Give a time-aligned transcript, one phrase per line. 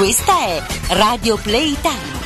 [0.00, 0.62] Questa è
[0.94, 2.18] Radio Playtime.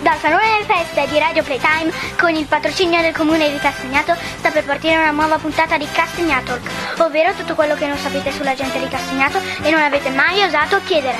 [0.00, 4.50] Dal Salone delle Feste di Radio Playtime, con il patrocinio del Comune di Castagnato, sta
[4.50, 8.78] per partire una nuova puntata di Castagnatalk, ovvero tutto quello che non sapete sulla gente
[8.78, 11.18] di Castagnato e non avete mai osato chiedere.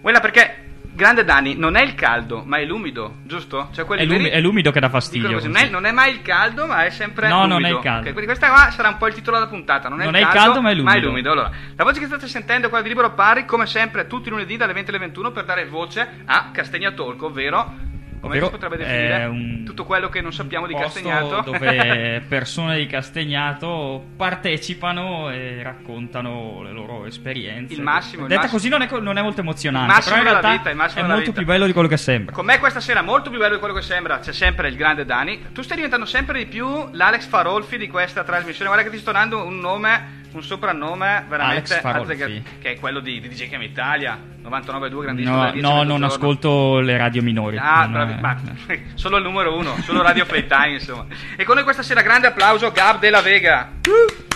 [0.00, 0.63] Quella perché,
[0.94, 3.68] grande Dani, non è il caldo, ma è l'umido, giusto?
[3.72, 5.32] Cioè È, l'umi- è l'umido che dà fastidio.
[5.32, 7.54] così, non, è, non è mai il caldo, ma è sempre No, l'umido.
[7.54, 7.98] non è il caldo.
[8.06, 9.88] Ok, quindi questa qua sarà un po' il titolo della puntata.
[9.88, 11.30] Non è, Non il, è caldo, caldo, ma è l'umido.
[11.32, 14.30] Allora, la voce che state sentendo è quella di Libero Pari, come sempre, tutti i
[14.30, 17.92] lunedì dalle 20 alle 21 per dare voce a Castagna Talk, ovvero.
[18.24, 19.24] Come si potrebbe definire?
[19.26, 21.40] un- Tutto quello che non sappiamo di Castagnato.
[21.42, 27.74] dove persone di Castagnato partecipano e raccontano le loro esperienze.
[27.74, 28.56] Il massimo, il Detta massimo.
[28.58, 30.76] così non è, non è molto emozionante, Il massimo però in della realtà vita, il
[30.76, 31.32] massimo è molto vita.
[31.38, 32.34] più bello di quello che sembra.
[32.34, 35.04] Con me questa sera, molto più bello di quello che sembra, c'è sempre il grande
[35.04, 35.46] Dani.
[35.52, 38.70] Tu stai diventando sempre di più l'Alex Farolfi di questa trasmissione.
[38.70, 43.20] Guarda che ti sto dando un nome, un soprannome veramente azzeccato, che è quello di,
[43.20, 45.34] di DJ Cam Italia, 99.2 grandissimo.
[45.34, 47.56] No, dalle 10 no, non ascolto le radio minori.
[47.58, 48.36] Ah, bravi, è- ma
[48.94, 51.06] solo il numero uno, solo Radio Playtime, insomma.
[51.36, 53.70] E con noi questa sera grande applauso Gab della Vega.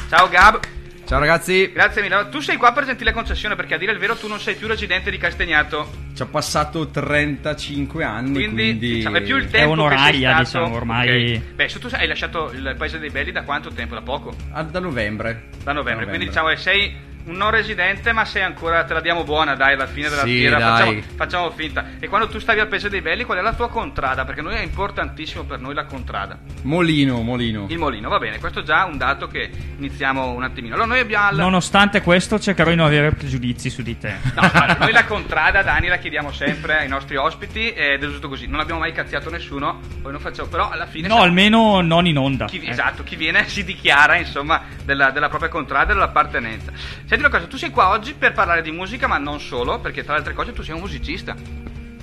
[0.09, 0.61] Ciao Gab.
[1.09, 2.29] Ciao ragazzi, Grazie mille.
[2.31, 4.67] Tu sei qua per gentile concessione perché a dire il vero tu non sei più
[4.67, 5.89] residente di Castagnato.
[6.15, 10.45] ci ho passato 35 anni, Quindi, quindi, diciamo, è più il tempo onoraria, che sei
[10.45, 11.37] stato, diciamo, ormai.
[11.37, 11.55] ok.
[11.55, 13.95] Beh, se tu hai lasciato il paese dei belli da quanto tempo?
[13.95, 14.35] Da poco?
[14.53, 15.45] Ah, da novembre.
[15.65, 16.05] Da novembre.
[16.09, 16.95] Quindi diciamo che sei
[17.29, 20.39] un non residente, ma sei ancora te la diamo buona, dai, alla fine della Sì,
[20.39, 20.59] fiera.
[20.59, 21.85] Facciamo, facciamo finta.
[22.01, 24.25] E quando tu stavi al paese dei belli, qual è la tua contrada?
[24.25, 26.39] Perché noi è importantissimo per noi la contrada.
[26.63, 27.67] Molino, Molino.
[27.69, 30.75] Il molino, va bene, questo è già un dato che iniziamo un attimino.
[30.75, 34.15] Allora noi abbiamo al- Nonostante questo, cercherò di non avere pregiudizi su di te.
[34.35, 38.29] No, guarda, noi la contrada, Dani, la chiediamo sempre ai nostri ospiti ed è giusto
[38.29, 38.47] così.
[38.47, 42.07] Non abbiamo mai cazziato nessuno, poi non facciamo, però alla fine No, siamo- almeno non
[42.07, 42.47] in onda.
[42.47, 42.71] chi, Eh.
[42.71, 46.73] esatto, chi viene si dichiara insomma della, della propria contrada e dell'appartenenza.
[47.05, 50.03] Senti una cosa, tu sei qua oggi per parlare di musica, ma non solo, perché
[50.05, 51.35] tra le altre cose tu sei un musicista.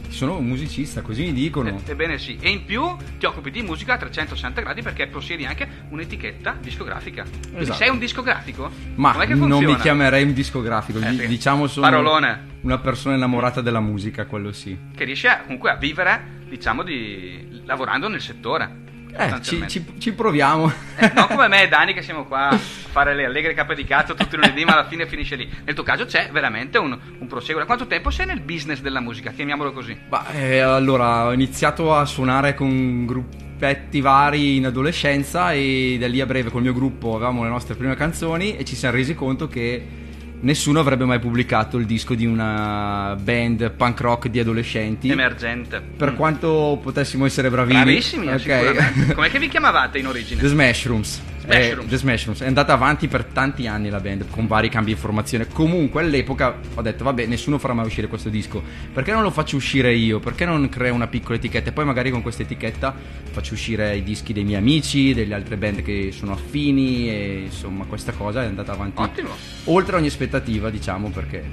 [0.08, 1.82] Sono un musicista, così mi dicono.
[1.86, 5.68] Ebbene sì, e in più ti occupi di musica a 360 gradi perché possiedi anche
[5.90, 7.24] un'etichetta discografica.
[7.24, 7.78] Quindi Esatto.
[7.78, 8.72] sei un discografico?
[8.96, 9.76] Ma Com'è che non funziona?
[9.76, 11.28] mi chiamerei un discografico, Eh, di- sì.
[11.28, 12.44] diciamo sono Parolone.
[12.62, 14.78] una persona innamorata della musica, quello sì.
[14.96, 18.84] Che riesce a- comunque a vivere, diciamo, di lavorando nel settore.
[19.18, 20.72] Eh, ci, ci- ci proviamo.
[20.98, 23.86] Eh, non come me e Dani che siamo qua a fare le allegre cape di
[23.86, 25.50] cazzo tutti i lunedì, ma alla fine finisce lì.
[25.64, 27.60] Nel tuo caso c'è veramente un, un proseguo.
[27.60, 29.32] Da quanto tempo sei nel business della musica?
[29.32, 29.98] Chiamiamolo così.
[30.10, 36.20] Ma, eh, allora, ho iniziato a suonare con gruppetti vari in adolescenza e da lì
[36.20, 39.48] a breve col mio gruppo avevamo le nostre prime canzoni e ci siamo resi conto
[39.48, 40.04] che
[40.46, 45.10] nessuno avrebbe mai pubblicato il disco di una band punk rock di adolescenti.
[45.10, 45.82] Emergente.
[45.82, 46.16] Per Mm.
[46.16, 47.82] quanto potessimo essere bravini.
[47.84, 48.40] Bravissimi, ok.
[48.40, 49.14] sicuramente.
[49.16, 50.48] Com'è che vi chiamavate in The origine?
[50.48, 51.22] Smashrooms.
[51.46, 51.86] Smashrooms.
[51.86, 52.42] Eh, The Smashrooms.
[52.42, 55.48] È andata avanti per tanti anni la band, con vari cambi di formazione.
[55.48, 58.62] Comunque all'epoca ho detto, vabbè, nessuno farà mai uscire questo disco.
[58.94, 60.20] Perché non lo faccio uscire io?
[60.20, 61.70] Perché non creo una piccola etichetta?
[61.70, 62.94] E poi magari con questa etichetta
[63.32, 67.10] faccio uscire i dischi dei miei amici, delle altre band che sono affini.
[67.10, 69.02] E insomma, questa cosa è andata avanti.
[69.02, 69.30] Ottimo.
[69.66, 71.44] Oltre ogni aspettativa, diciamo, perché...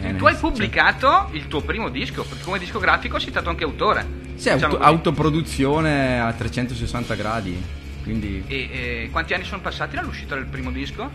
[0.00, 4.18] eh, Tu hai pubblicato il tuo primo disco, perché come discografico sei stato anche autore.
[4.36, 4.88] Sì, auto- Diciamo così.
[4.88, 7.62] autoproduzione a 360 gradi.
[8.02, 8.42] Quindi...
[8.46, 11.10] E eh, quanti anni sono passati dall'uscita del primo disco?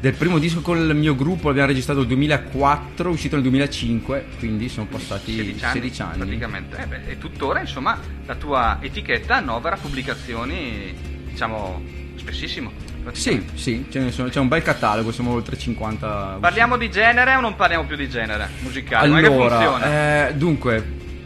[0.00, 4.68] Del primo disco con il mio gruppo l'abbiamo registrato nel 2004, uscito nel 2005, quindi
[4.68, 6.16] sono passati 16 anni, 16 anni.
[6.18, 6.76] praticamente.
[6.76, 10.94] Eh beh, e tuttora, insomma, la tua etichetta annovera pubblicazioni,
[11.30, 11.82] diciamo,
[12.16, 12.70] spessissimo.
[13.12, 16.36] Sì, sì, sono- c'è un bel catalogo, siamo oltre 50.
[16.38, 19.08] Parliamo di genere o non parliamo più di genere musicale?
[19.08, 19.76] Come che funziona?
[19.76, 20.82] Allora, eh, dunque,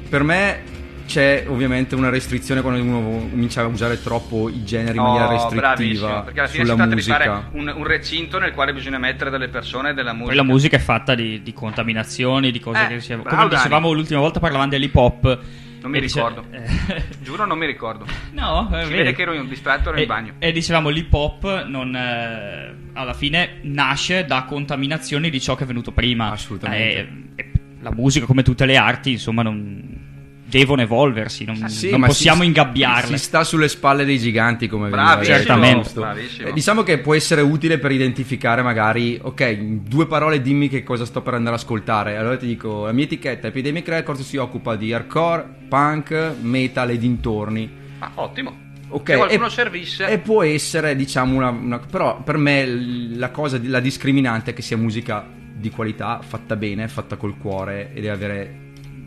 [0.09, 0.63] per me
[1.09, 5.49] c'è ovviamente una restrizione quando uno comincia a usare troppo i generi in maniera Oh,
[5.49, 7.17] bravissimo, restrittiva perché alla fine sulla si tratta musica.
[7.19, 10.29] di fare un, un recinto nel quale bisogna mettere delle persone e della musica.
[10.29, 13.37] Poi la musica è fatta di, di contaminazioni, di cose Eh, che si bravo, Come
[13.43, 13.55] Dani.
[13.55, 15.39] dicevamo l'ultima volta parlavamo dell'hip hop.
[15.81, 16.45] Non mi dice- ricordo.
[17.23, 18.05] Giuro non mi ricordo.
[18.33, 20.33] no, Si vede che ero in distratto, ero in E- bagno.
[20.39, 25.67] E dicevamo l'hip hop non, eh, alla fine nasce da contaminazioni di ciò che è
[25.67, 26.31] venuto prima.
[26.33, 27.09] Assolutamente.
[27.37, 30.07] Eh, e la musica, come tutte le arti, insomma, non
[30.49, 33.17] devono evolversi, non, Ah, Sì, non possiamo si- ingabbiarle.
[33.19, 35.49] Si sta sulle spalle dei giganti, come Bravissimo, detto.
[35.49, 35.91] Certamente.
[35.95, 36.49] bravissimo.
[36.49, 40.83] Eh, diciamo che può essere utile per identificare magari, ok, in due parole dimmi che
[40.83, 42.17] cosa sto per andare ad ascoltare.
[42.17, 46.99] Allora ti dico, la mia etichetta Epidemic Records si occupa di hardcore, punk, metal e
[46.99, 47.71] dintorni.
[47.99, 48.67] Ah, ottimo.
[48.91, 50.07] Ok, e- servisse.
[50.09, 52.65] E può essere, diciamo, una, una- Però per me
[53.17, 57.91] la cosa, la discriminante è che sia musica di qualità, fatta bene, fatta col cuore
[57.93, 58.59] e deve avere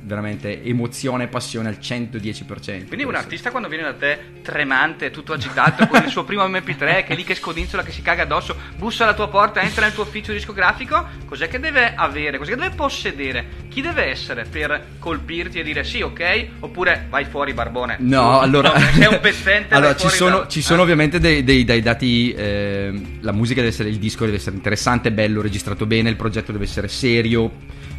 [0.04, 2.88] veramente emozione e passione al 110%.
[2.88, 7.04] Quindi un artista quando viene da te tremante, tutto agitato, con il suo primo MP3
[7.06, 9.94] che è lì che scodinzola, che si caga addosso, bussa alla tua porta, entra nel
[9.94, 13.60] tuo ufficio discografico, cos'è che deve avere, cos'è che deve possedere?
[13.70, 16.48] Chi deve essere per colpirti e dire sì, ok?
[16.60, 17.98] Oppure vai fuori barbone?
[18.00, 19.74] No, Tu- allora, no, sei un pezzente.
[19.76, 20.84] allora ci sono, da- ci sono eh.
[20.84, 22.34] ovviamente dei, dei- dei dati.
[22.34, 26.10] eh, la musica deve essere, il disco deve essere interessante, bello, registrato bene.
[26.10, 27.52] Il progetto deve essere serio,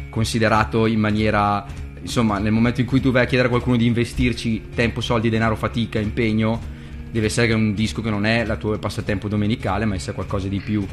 [0.09, 1.65] considerato in maniera.
[2.03, 5.29] Insomma, nel momento in cui tu vai a chiedere a qualcuno di investirci tempo, soldi,
[5.29, 6.61] denaro, fatica, impegno,
[7.09, 10.59] deve essere un disco che non è la tua passatempo domenicale, ma essere qualcosa di
[10.59, 10.85] più.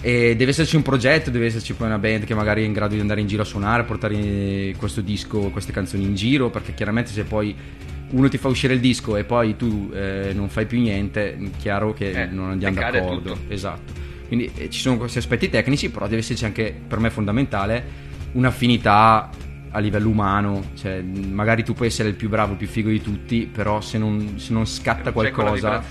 [0.00, 2.94] E deve esserci un progetto, deve esserci poi una band che magari è in grado
[2.94, 7.10] di andare in giro a suonare, portare questo disco, queste canzoni in giro, perché chiaramente
[7.10, 7.54] se poi
[8.10, 11.38] uno ti fa uscire il disco e poi tu eh, non fai più niente, è
[11.58, 13.32] chiaro che Eh, non andiamo d'accordo.
[13.32, 13.38] tutto.
[13.48, 13.92] Esatto.
[14.28, 17.82] Quindi eh, ci sono questi aspetti tecnici, però deve esserci anche, per me fondamentale,
[18.32, 19.30] un'affinità
[19.74, 20.70] a livello umano.
[20.74, 23.98] Cioè, magari tu puoi essere il più bravo, il più figo di tutti, però se
[23.98, 25.82] non, se non scatta qualcosa...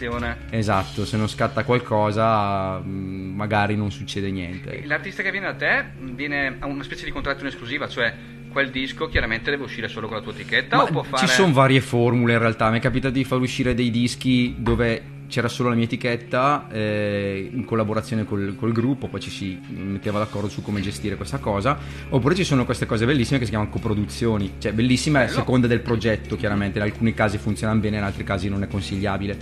[0.50, 4.84] Esatto, se non scatta qualcosa, mh, magari non succede niente.
[4.86, 8.14] L'artista che viene da te viene a una specie di contratto in esclusiva, cioè
[8.54, 11.28] quel disco chiaramente deve uscire solo con la tua etichetta Ma o può fare...
[11.28, 12.70] Ci sono varie formule in realtà.
[12.70, 17.50] Mi è capitato di far uscire dei dischi dove c'era solo la mia etichetta eh,
[17.52, 21.76] in collaborazione col, col gruppo, poi ci si metteva d'accordo su come gestire questa cosa.
[22.10, 25.38] Oppure ci sono queste cose bellissime che si chiamano coproduzioni, cioè bellissime a Bello.
[25.40, 26.78] seconda del progetto, chiaramente.
[26.78, 29.36] In alcuni casi funzionano bene, in altri casi non è consigliabile.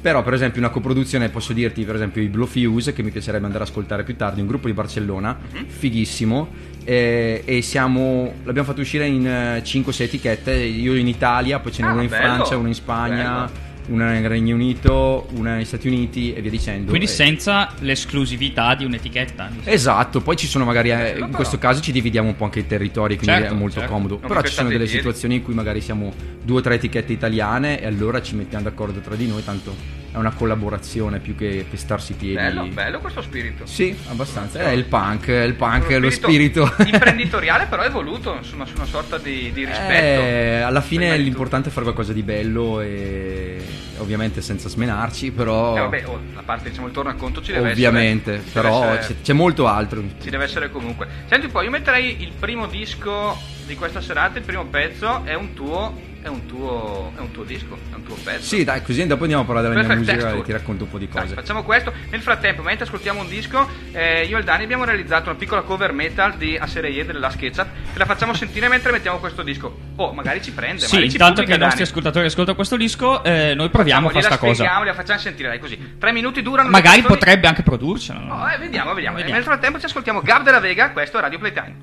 [0.00, 3.44] Però, per esempio, una coproduzione posso dirti, per esempio, i Blow Fuse, che mi piacerebbe
[3.44, 5.66] andare ad ascoltare più tardi, un gruppo di Barcellona, Mhm.
[5.66, 6.48] fighissimo.
[6.88, 10.54] eh, e siamo l'abbiamo fatto uscire in 5-6 etichette.
[10.54, 13.50] Io in Italia, poi ce n'è Ah, una in bello, Francia, una in Spagna,
[13.88, 16.88] una nel Regno Unito, una negli Stati Uniti e via dicendo.
[16.88, 19.50] Quindi E- senza l'esclusività di un'etichetta.
[19.64, 22.66] Esatto, poi ci sono magari, eh, in questo caso ci dividiamo un po' anche i
[22.66, 23.92] territori, quindi Certo, è molto certo.
[23.92, 24.18] comodo.
[24.20, 24.98] Non Però ci sono delle i piedi.
[24.98, 26.12] situazioni in cui magari siamo
[26.42, 29.74] due o tre etichette italiane e allora ci mettiamo d'accordo tra di noi, tanto
[30.16, 32.36] è una collaborazione più che pestarsi i piedi.
[32.36, 33.66] Bello, bello questo spirito.
[33.66, 34.60] Sì, abbastanza.
[34.60, 36.74] È il punk, è il punk, è lo spirito.
[36.86, 40.22] imprenditoriale però è voluto, insomma, su una sorta di, di rispetto.
[40.22, 43.62] Eh, alla fine di l'importante è fare qualcosa di bello e
[43.98, 45.76] ovviamente senza smenarci, però.
[45.76, 48.46] Eh, vabbè, oh, la parte diciamo il tornaconto ci deve ovviamente, essere.
[48.46, 50.02] ci però essere- c'è, c'è molto altro.
[50.22, 51.06] ci deve essere comunque.
[51.26, 55.34] Senti un po', io metterei il primo disco di questa serata, il primo pezzo è
[55.34, 58.42] un tuo è un tuo è un tuo disco, è un tuo pezzo.
[58.42, 60.42] Sì, dai, così dopo andiamo a parlare della mia Perfect musica Texture.
[60.42, 61.34] e ti racconto un po' di Dai, cose.
[61.34, 61.92] facciamo questo.
[62.10, 65.62] Nel frattempo, mentre ascoltiamo un disco, eh, io e il Dani abbiamo realizzato una piccola
[65.62, 67.66] cover metal di A Serie E della SketchUp.
[67.92, 69.78] Te la facciamo sentire mentre mettiamo questo disco.
[69.96, 70.80] Oh, magari ci prende.
[70.86, 71.82] Sì, intanto che i nostri Dani.
[71.82, 74.84] ascoltatori ascoltano questo disco, eh, noi proviamo a fare Facciamo, sta gliela cosa.
[74.84, 75.94] la facciamo sentire, dai, così.
[75.98, 76.68] Tre minuti durano.
[76.68, 78.18] Magari potrebbe anche produrcela.
[78.18, 78.34] no?
[78.42, 79.16] Oh, eh, vediamo, vediamo.
[79.16, 79.30] Vediamo.
[79.30, 81.74] E nel frattempo ci ascoltiamo Gab della Vega, questo è Radio Playtime.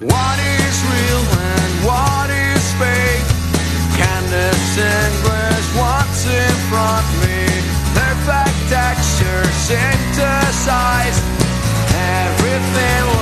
[0.00, 3.28] What is real and what is fake?
[4.00, 7.44] Can distinguish what's in front of me?
[7.92, 11.20] Perfect texture synthesized.
[11.92, 13.19] Everything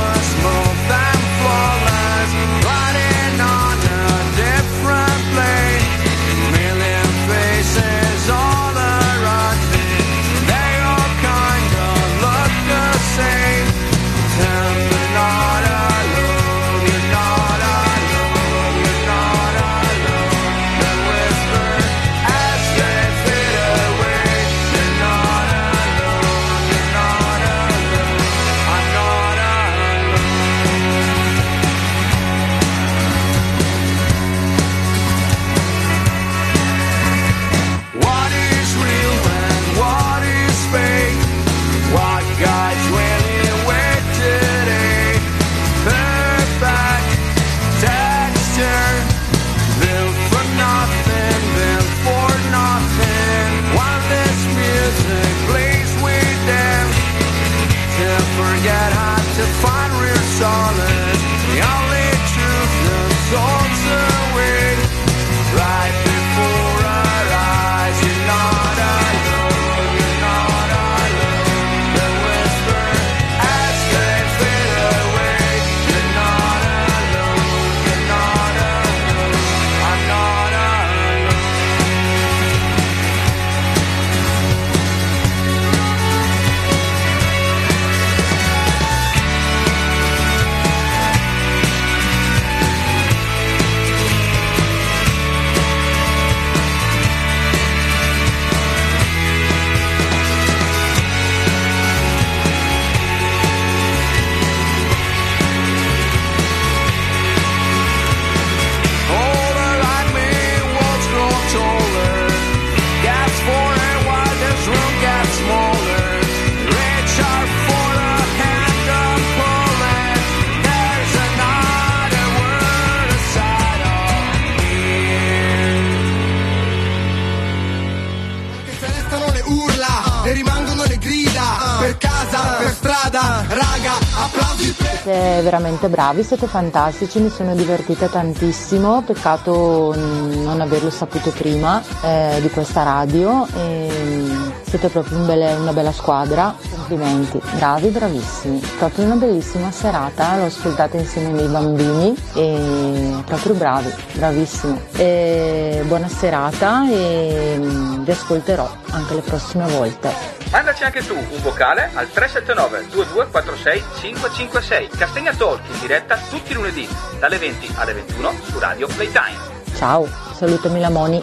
[135.68, 142.48] veramente bravi, siete fantastici, mi sono divertita tantissimo, peccato non averlo saputo prima eh, di
[142.48, 144.26] questa radio e
[144.62, 146.54] siete proprio un belle- una bella squadra,
[146.88, 153.52] complimenti, bravi, bravissimi, proprio una bellissima serata, l'ho ascoltata insieme ai miei bambini e proprio
[153.54, 154.80] bravi, bravissimi.
[154.96, 160.10] E buona serata e mm, vi ascolterò anche le prossime volte.
[160.50, 166.54] Mandaci anche tu un vocale al 379 2246 556 Castegna Talk in diretta tutti i
[166.54, 166.88] lunedì
[167.20, 169.36] dalle 20 alle 21 su Radio Playtime.
[169.76, 171.22] Ciao, salutami la Moni.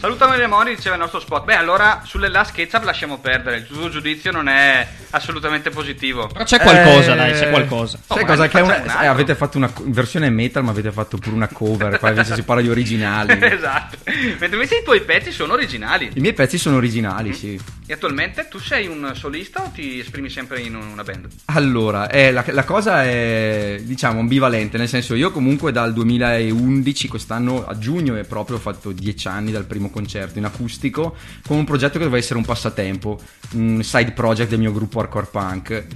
[0.00, 1.44] Salutami le moni, diceva il nostro spot.
[1.44, 3.58] Beh, allora sulle last SketchUp lasciamo perdere.
[3.58, 6.26] Il tuo giudizio non è assolutamente positivo.
[6.26, 7.98] Però c'è qualcosa, Eh, dai, c'è qualcosa.
[8.06, 8.38] Sai Oh, cosa?
[8.42, 11.48] ma Che è una- eh, avete fatto una versione metal, ma avete fatto pure una
[11.48, 11.98] cover.
[11.98, 13.36] Qua invece si parla di originali.
[13.44, 13.98] esatto.
[14.06, 16.10] Mentre invece i tuoi pezzi sono originali.
[16.14, 17.60] I miei pezzi sono originali, sì.
[17.86, 21.26] E attualmente tu sei un solista o ti esprimi sempre in una band?
[21.46, 27.66] Allora, eh, la, la cosa è diciamo ambivalente, nel senso io comunque dal 2011, quest'anno
[27.66, 31.14] a giugno è proprio ho fatto dieci anni dal primo concerto in acustico,
[31.46, 33.20] con un progetto che doveva essere un passatempo,
[33.52, 35.86] un side project del mio gruppo hardcore punk.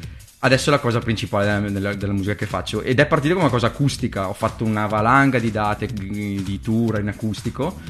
[0.40, 3.46] Adesso è la cosa principale della, della- della musica che faccio ed è partito come
[3.46, 7.80] una cosa acustica, ho fatto una valanga di date di tour in acustico.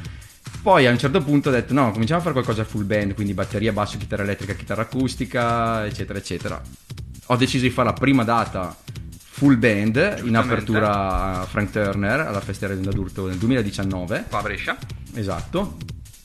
[0.62, 3.34] Poi a un certo punto ho detto no, cominciamo a fare qualcosa full band, quindi
[3.34, 6.62] batteria, basso, chitarra elettrica, chitarra acustica, eccetera, eccetera.
[7.26, 8.74] Ho deciso di fare la prima data
[9.36, 14.26] full band in apertura a Frank Turner alla Festa Redonda d'Urto nel 2019.
[14.28, 14.78] Qua a Brescia?
[15.12, 15.76] Esatto.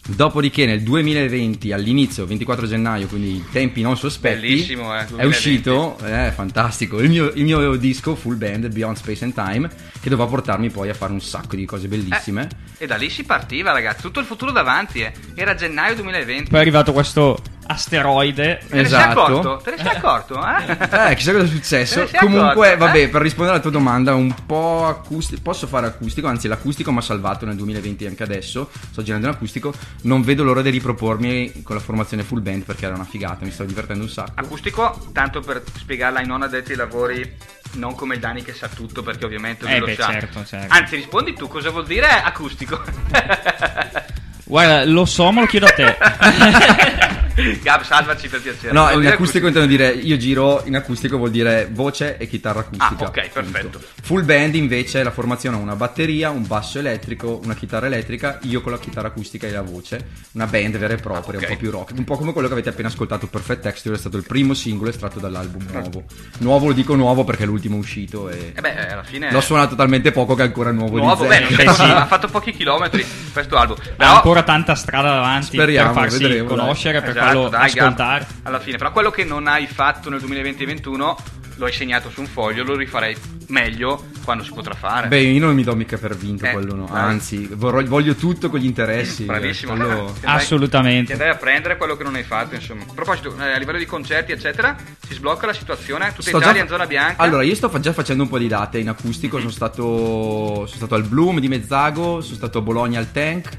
[0.05, 5.25] Dopodiché nel 2020 all'inizio, 24 gennaio, quindi tempi non sospetti, Bellissimo, eh, è 2020.
[5.27, 10.09] uscito, è fantastico, il mio, il mio disco full band Beyond Space and Time, che
[10.09, 12.47] doveva portarmi poi a fare un sacco di cose bellissime.
[12.77, 14.01] E da lì si partiva, ragazzi.
[14.01, 15.11] Tutto il futuro davanti, eh.
[15.35, 16.49] Era gennaio 2020.
[16.49, 17.37] Poi è arrivato questo
[17.71, 18.59] asteroide.
[18.67, 19.23] Te ne sei Esatto.
[19.23, 19.61] accorto?
[19.63, 20.39] Te ne sei accorto?
[20.41, 21.11] Eh?
[21.11, 22.07] Eh, chissà cosa è successo.
[22.17, 23.07] Comunque, accorto, vabbè, eh?
[23.09, 25.41] per rispondere alla tua domanda, un po' acustico.
[25.41, 28.69] Posso fare acustico, anzi, l'acustico mi ha salvato nel 2020 anche adesso.
[28.91, 29.73] Sto girando in acustico.
[30.03, 33.51] Non vedo l'ora di ripropormi con la formazione full band perché era una figata, mi
[33.51, 34.31] stavo divertendo un sacco.
[34.35, 37.35] Acustico, tanto per spiegarla ai non addetti ai lavori,
[37.73, 40.11] non come il Dani che sa tutto, perché ovviamente lui Eh lo beh, sa.
[40.11, 40.73] certo, certo.
[40.73, 42.81] Anzi, rispondi tu, cosa vuol dire acustico?
[44.49, 45.95] Guarda, lo so, ma lo chiedo a te.
[47.61, 48.73] Gab, salvaci per piacere.
[48.73, 53.05] No, in acustico intendo dire, io giro in acustico vuol dire voce e chitarra acustica.
[53.05, 53.79] Ah, ok, perfetto.
[54.01, 58.59] Full band invece la formazione ha una batteria, un basso elettrico, una chitarra elettrica, io
[58.59, 61.49] con la chitarra acustica e la voce, una band vera e propria, Ah, ok.
[61.49, 63.99] un po' più rock, un po' come quello che avete appena ascoltato, Perfect Texture è
[63.99, 66.03] stato il primo singolo estratto dall'album nuovo.
[66.39, 69.31] Nuovo lo dico nuovo perché è l'ultimo uscito e Eh beh, alla fine...
[69.31, 71.55] l'ho suonato talmente poco che è ancora nuovo, Nuovo, di beh, zero.
[71.55, 71.81] non Beh, sì.
[71.83, 73.77] ha fatto pochi chilometri questo album.
[73.79, 76.57] Ha Però, ancora tanta strada davanti Speriamo, per farsi vedremo, dai.
[76.57, 78.27] conoscere, per Esatto, farlo dai, Gab, ascoltare.
[78.43, 78.77] alla fine.
[78.77, 81.15] Però quello che non hai fatto nel 2020-2021
[81.55, 83.13] lo hai segnato su un foglio, lo rifarei
[83.47, 85.07] meglio quando si potrà fare.
[85.09, 87.01] Beh, io non mi do mica per vinto Eh, quello no, dai.
[87.01, 89.25] anzi, vorrò- voglio tutto con gli interessi.
[89.25, 89.73] Bravissimo.
[89.73, 91.05] eh, quello- Ti andai- Assolutamente.
[91.07, 92.83] Ti andai a prendere quello che non hai fatto, insomma.
[92.87, 94.73] A proposito, eh, a livello di concerti, eccetera,
[95.05, 96.09] si sblocca la situazione.
[96.11, 97.21] Tutta Sto Italia già- in zona bianca.
[97.23, 99.37] Allora, io sto fa- già facendo un po' di date in acustico.
[99.39, 103.49] Sono stato, sono stato al Bloom di Mezzago, sono stato a Bologna al Tank.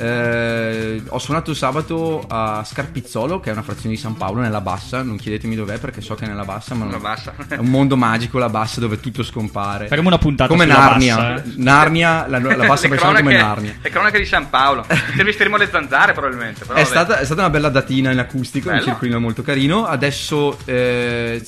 [0.00, 5.02] Eh, ho suonato sabato a Scarpizzolo, che è una frazione di San Paolo, nella Bassa.
[5.02, 7.34] Non chiedetemi dov'è perché so che è nella Bassa, ma non- Bassa.
[7.48, 9.88] è un mondo magico la Bassa dove tutto scompare.
[9.88, 11.16] Faremo una puntata come Narnia.
[11.16, 11.52] Bassa, eh.
[11.56, 13.74] Narnia, la, la Bassa bresciana come cronache- Narnia.
[13.82, 14.86] Le cronache di San Paolo.
[15.10, 16.64] Intervisteremo le zanzare, probabilmente.
[16.64, 18.86] Però È stata, è stata una bella datina in acustico, un Bello.
[18.86, 19.84] circolino molto carino.
[19.86, 21.42] Adesso eh,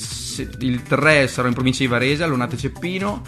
[0.59, 3.23] il 3 sarò in provincia di Varese, all'Onate Ceppino.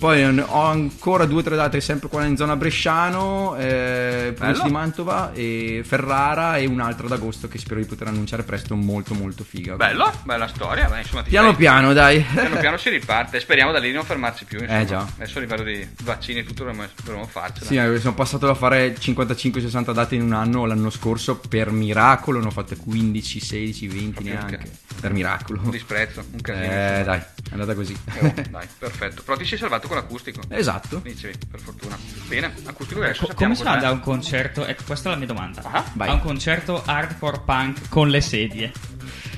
[0.00, 4.70] Poi ho ancora due o tre date sempre qua in zona Bresciano, eh, provincia di
[4.70, 9.44] Mantova e Ferrara e un'altra ad agosto che spero di poter annunciare presto, molto molto
[9.44, 9.76] figa.
[9.76, 10.88] Bello, bella storia.
[10.88, 12.22] Beh, insomma, Piano stai- piano, dai.
[12.22, 13.40] Piano piano si riparte.
[13.40, 14.60] Speriamo da lì non fermarci più.
[14.60, 14.80] Insomma.
[14.80, 15.00] Eh, già.
[15.16, 17.66] Adesso a livello di vaccini e tutto dovremmo, dovremmo farcela.
[17.66, 22.40] Sì, eh, sono passato da fare 55-60 date in un anno, l'anno scorso per miracolo
[22.40, 24.56] ne ho fatte 15, 16, 20 Proprio neanche.
[24.56, 25.60] un Per miracolo.
[25.62, 26.64] Un disprezzo, un casino.
[26.64, 27.94] Eh, dai, è andata così.
[28.20, 29.20] Oh, dai, perfetto.
[29.22, 30.40] Però ti sei salvato con l'acustico.
[30.48, 31.00] Esatto.
[31.02, 31.98] Dicevi, per fortuna.
[32.28, 34.64] Bene, acustico adesso Co- come si fa da un concerto?
[34.64, 35.62] Ecco, questa è la mia domanda.
[35.64, 35.84] Ah.
[35.98, 38.72] A un concerto hardcore punk con le sedie.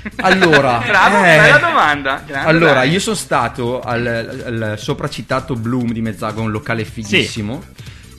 [0.16, 2.22] Allora, Bravo, eh, bella domanda.
[2.26, 2.90] Grande, Allora, dai.
[2.90, 4.04] io sono stato al,
[4.44, 7.62] al sopracitato Bloom di Mezzago, un locale fighissimo.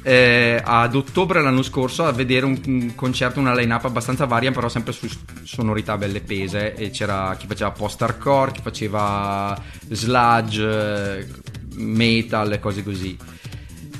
[0.02, 4.70] eh, ad ottobre l'anno scorso a vedere un, un concerto, una line-up abbastanza varia, però
[4.70, 5.10] sempre su
[5.44, 6.74] sonorità belle pese.
[6.74, 11.28] E c'era chi faceva post-hardcore, chi faceva sludge,
[11.75, 13.18] metal e cose così.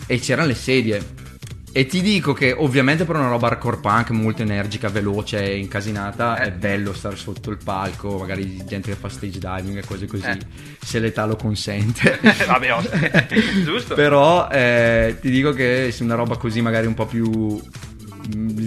[0.08, 1.22] E c'erano le sedie.
[1.75, 6.38] E ti dico che ovviamente per una roba hardcore punk molto energica, veloce e incasinata
[6.38, 6.46] Eh.
[6.46, 10.24] è bello stare sotto il palco, magari gente che fa stage diving e cose così,
[10.27, 10.38] Eh.
[10.80, 12.20] se l'età lo consente.
[12.46, 12.84] Vabbè, oh,
[13.65, 13.96] giusto.
[13.96, 17.60] Però eh, ti dico che se una roba così magari un po' più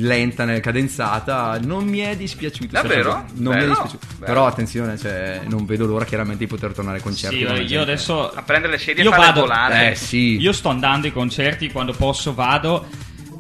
[0.00, 3.24] lenta nel cadenzata non mi è dispiaciuto Davvero?
[3.34, 4.24] non mi è Bello, dispiaciuto bello.
[4.26, 7.76] però attenzione cioè, non vedo l'ora chiaramente di poter tornare ai concerti Sì, io gente.
[7.78, 9.90] adesso A prendere le sedie e farle vado- volare.
[9.90, 12.86] eh sì Io sto andando ai concerti quando posso, vado.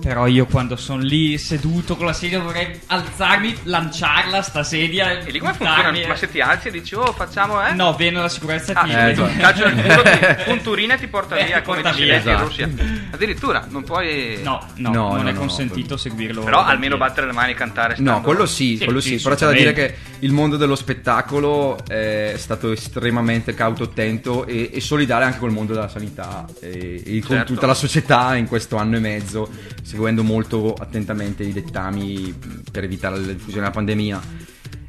[0.00, 5.18] Però io quando sono lì seduto con la sedia vorrei alzarmi, lanciarla sta sedia.
[5.20, 5.90] E lì come funziona?
[5.90, 6.06] eh.
[6.06, 7.72] Ma se ti alzi e dici, oh, facciamo, eh?
[7.72, 9.38] No, viene la sicurezza Ah, ti eh, ti esatto.
[9.38, 12.44] calcio nel culo, ti punturina e ti porta Eh, via come porta via, in esatto.
[12.44, 12.68] Russia.
[13.10, 14.40] Addirittura, non puoi...
[14.42, 16.42] No, no, No, non no, è no, consentito seguirlo.
[16.44, 18.10] Però almeno battere le mani e cantare stando...
[18.12, 20.76] No, quello sì, Sì, quello sì, sì, però c'è da dire che il mondo dello
[20.76, 27.02] spettacolo è stato estremamente cauto, attento e, e solidale anche col mondo della sanità e,
[27.04, 27.52] e con Certo.
[27.54, 29.48] tutta la società in questo anno e mezzo,
[29.86, 32.34] seguendo molto attentamente i dettami
[32.72, 34.20] per evitare la diffusione della pandemia.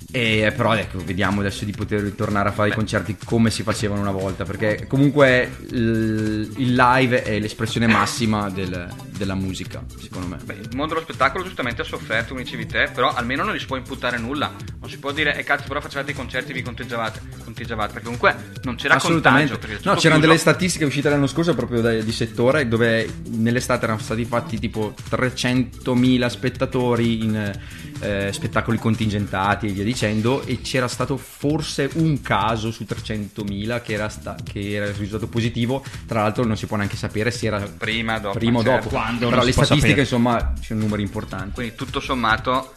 [0.10, 4.00] E però ecco, vediamo adesso di poter ritornare a fare i concerti come si facevano
[4.00, 8.88] una volta, perché comunque il, il live è l'espressione massima del-
[9.18, 10.38] della musica, secondo me.
[10.44, 13.60] Beh, il mondo dello spettacolo giustamente ha sofferto, come dicevi te, però almeno non gli
[13.60, 14.54] si può imputare nulla.
[14.80, 18.06] Non si può dire, e cazzo, però facevate i concerti e vi conteggiavate, conteggiavate, perché
[18.06, 19.54] comunque non c'era Assolutamente.
[19.54, 20.20] No, c'erano chiuso.
[20.20, 24.94] delle statistiche uscite l'anno scorso proprio da- di settore dove nell'estate erano stati fatti tipo
[25.10, 27.52] 300.000 spettatori in
[28.00, 33.94] eh, spettacoli contingentati e via dicendo e c'era stato forse un caso su 300.000 che
[33.94, 35.84] era, sta- che era risultato positivo.
[36.06, 38.84] Tra l'altro non si può neanche sapere se era Prima, dopo, prima o certo.
[38.84, 38.96] dopo.
[38.96, 40.01] Quando, Però le statistiche sapere.
[40.01, 41.51] insomma sono numeri importanti.
[41.54, 42.74] Quindi tutto sommato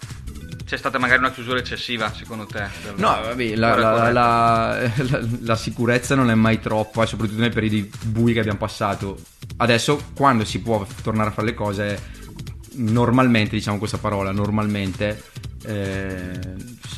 [0.64, 2.62] c'è stata magari una chiusura eccessiva, secondo te?
[2.94, 7.90] No, vabbè, la, la- la- la- la sicurezza non è mai troppa, soprattutto nei periodi
[8.04, 9.18] bui che abbiamo passato.
[9.56, 12.00] Adesso, quando si può tornare a fare le cose,
[12.80, 15.22] normalmente, diciamo questa parola, normalmente,
[15.64, 16.38] eh,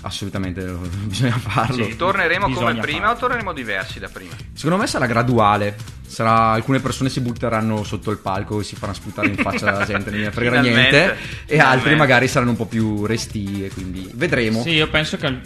[0.03, 0.63] assolutamente
[1.05, 1.85] bisogna farlo.
[1.85, 3.15] Sì, torneremo come Bisogna prima farlo.
[3.15, 4.33] o torneremo diversi da prima?
[4.53, 6.01] Secondo me sarà graduale.
[6.13, 9.87] Sarà, alcune persone si butteranno sotto il palco e si faranno sputare in faccia alla
[9.87, 11.17] gente, non ne frega niente.
[11.47, 14.61] E altri magari saranno un po' più resti, e quindi vedremo.
[14.61, 15.41] Sì, io penso che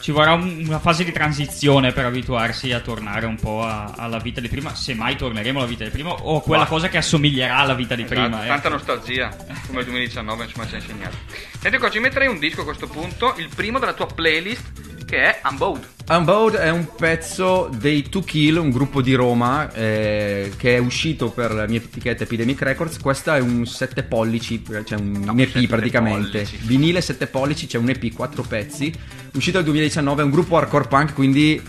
[0.00, 4.18] ci vorrà un- una fase di transizione per abituarsi a tornare un po' a- alla
[4.18, 6.96] vita di prima, se mai torneremo alla vita di prima, o quella Ma- cosa che
[6.98, 8.44] assomiglierà alla vita di Esatto, prima.
[8.44, 8.48] eh.
[8.48, 9.28] tanta nostalgia,
[9.66, 11.16] come il 2019 insomma ci ha insegnato.
[11.60, 15.22] Senti qua, ci metterei un disco a questo punto, il primo della tua playlist, che
[15.22, 15.88] è Unbowed.
[16.08, 21.30] Unbowed è un pezzo dei To Kill, un gruppo di Roma eh, che è uscito
[21.30, 22.98] per la mia etichetta Epidemic Records.
[22.98, 26.42] Questo è un 7 pollici, cioè un, No, EP 7 praticamente.
[26.42, 26.58] pollici.
[26.62, 28.92] Vinile 7 pollici, c'è un EP 4 pezzi.
[29.34, 31.60] Uscito nel 2019, è un gruppo hardcore punk, quindi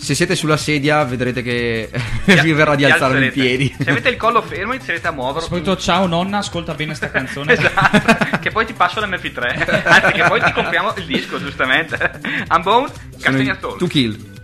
[0.00, 1.90] se siete sulla sedia vedrete che
[2.42, 3.74] vi verrà di alzarvi in piedi.
[3.78, 5.42] Se avete il collo fermo inizierete a muoverlo.
[5.42, 7.52] Soprattutto ciao nonna, ascolta bene sta canzone.
[7.52, 12.20] esatto, che poi ti passo l'MP3, anzi che poi ti compriamo il disco giustamente.
[12.48, 13.76] Unbound, Sono i Castagnatolo.
[13.76, 14.39] To Kill.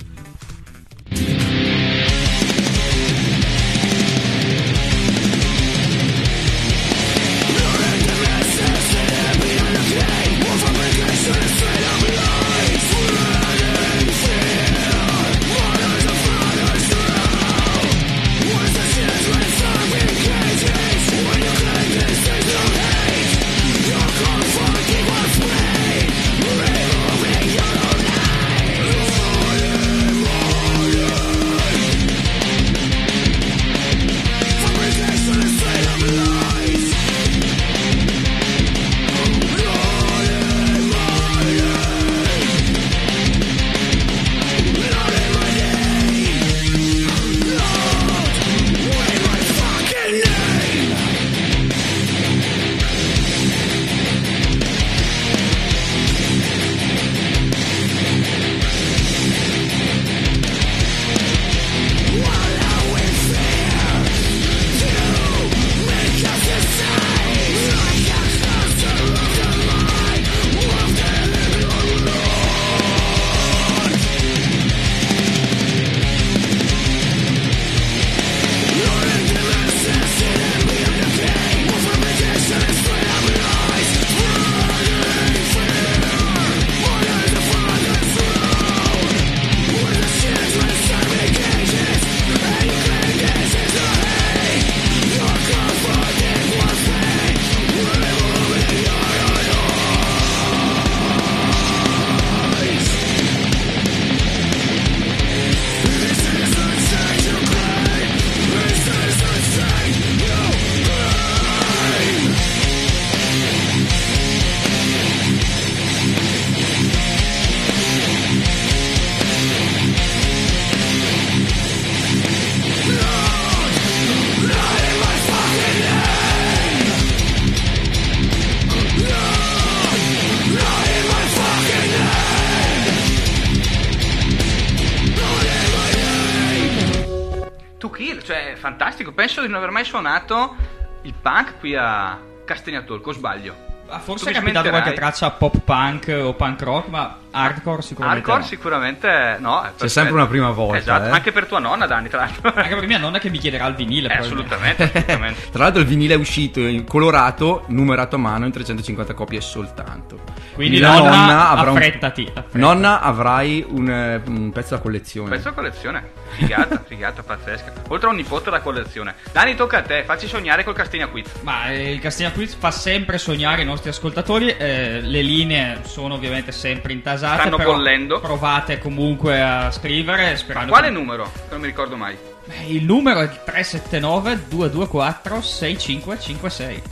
[139.47, 140.55] Di non aver mai suonato
[141.03, 143.55] il punk qui a Castagnatorco, o sbaglio?
[143.89, 148.41] Ah, Forse è capitato qualche traccia pop punk o punk rock, ma hardcore sicuramente Hardcore
[148.41, 148.47] no.
[148.47, 149.59] sicuramente no.
[149.61, 149.89] è perfetto.
[149.89, 151.11] sempre una prima volta, Esatto, eh.
[151.11, 152.53] anche per tua nonna, Dani, tra l'altro.
[152.55, 154.09] Anche per mia nonna che mi chiederà il vinile.
[154.13, 155.51] Eh, assolutamente, assolutamente.
[155.51, 160.19] Tra l'altro il vinile è uscito in colorato, numerato a mano in 350 copie soltanto.
[160.55, 162.59] Quindi la nonna, nonna avrà un- affrettati, affrettati.
[162.59, 165.29] Nonna avrai un, eh, un pezzo da collezione.
[165.31, 166.11] Pezzo da collezione.
[166.31, 167.73] Figata, figata, pazzesca.
[167.89, 169.15] Oltre a un nipote da collezione.
[169.33, 171.31] Dani, tocca a te, facci sognare col Castigna Quiz.
[171.43, 174.49] Ma eh, il Castigna Quiz fa sempre sognare i nostri ascoltatori.
[174.57, 176.93] eh, le linee sono ovviamente sempre
[177.33, 177.49] intasate.
[177.55, 178.21] Stanno bollendo.
[178.21, 180.37] Provate comunque a scrivere.
[180.37, 181.31] Sperando Quale che- numero?
[181.51, 182.17] Non mi ricordo mai.
[182.49, 186.83] Eh, Il numero è 379 224 6556.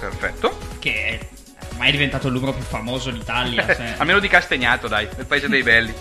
[0.00, 0.58] Perfetto.
[0.78, 1.18] Che è
[1.72, 3.64] ormai è diventato il numero più famoso d'Italia.
[3.74, 5.94] se- Almeno di Castagnato, dai, nel paese dei belli.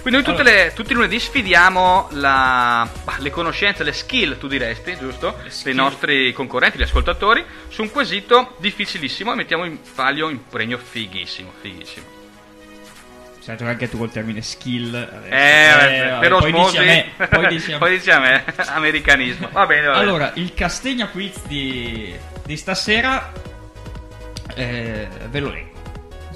[0.00, 5.36] Quindi noi le- tutti i lunedì sfidiamo la- le conoscenze, le skill, tu diresti, giusto?
[5.64, 10.78] Dei nostri concorrenti, gli ascoltatori, su un quesito difficilissimo e mettiamo in palio un premio
[10.78, 12.06] fighissimo, fighissimo.
[13.46, 14.92] Sai giocare anche tu col termine skill.
[14.92, 15.32] adesso.
[15.32, 16.78] Eh, vabbè, per poi osmosi,
[17.48, 17.78] dici a me.
[17.78, 18.44] Poi dici a me.
[18.74, 19.48] americanismo.
[19.52, 20.02] Va bene, va bene.
[20.02, 22.12] Allora, il Castegna Quiz di,
[22.44, 23.30] di stasera
[24.52, 25.74] eh, ve lo leggo.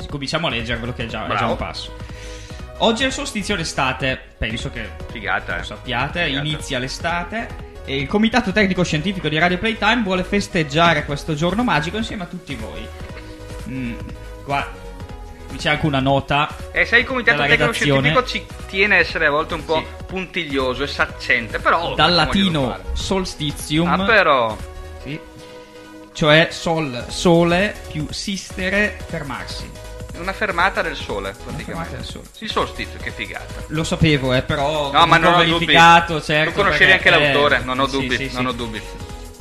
[0.09, 1.97] Cominciamo a leggervelo che è già, è già un passo.
[2.79, 5.65] Oggi è il solstizio d'estate, penso che Figata, lo eh.
[5.65, 6.47] sappiate, Figata.
[6.47, 7.49] inizia l'estate
[7.85, 12.27] e il Comitato Tecnico Scientifico di Radio Playtime vuole festeggiare questo giorno magico insieme a
[12.27, 12.87] tutti voi.
[13.69, 13.95] Mm,
[14.45, 14.90] qua
[15.57, 16.49] c'è anche una nota.
[16.73, 18.11] E sai il comitato Della tecnico redazione.
[18.13, 20.05] scientifico ci tiene a essere a volte un po' Sì.
[20.07, 21.95] puntiglioso e saccente, però...
[21.95, 22.83] Dal latino fare.
[22.93, 24.57] solstitium, Ah, però...
[25.03, 25.19] sì,
[26.13, 29.71] cioè sol, sole più sistere, fermarsi.
[30.19, 31.97] Una fermata del sole, fermata praticamente.
[31.97, 32.25] del sole.
[32.41, 33.55] Il solstizio, che figata.
[33.69, 36.25] Lo sapevo, eh, però No, ma non ho verificato, dubbi.
[36.25, 36.51] certo.
[36.51, 38.35] tu conoscevi anche eh, l'autore, non ho sì, dubbi, sì, sì.
[38.35, 38.83] non ho dubbi.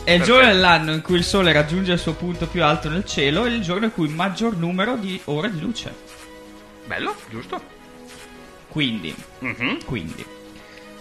[0.09, 3.05] È il giorno dell'anno in cui il sole raggiunge il suo punto più alto nel
[3.05, 5.93] cielo e il giorno in cui il maggior numero di ore di luce.
[6.87, 7.61] Bello, giusto?
[8.69, 10.25] Quindi, Mhm, quindi,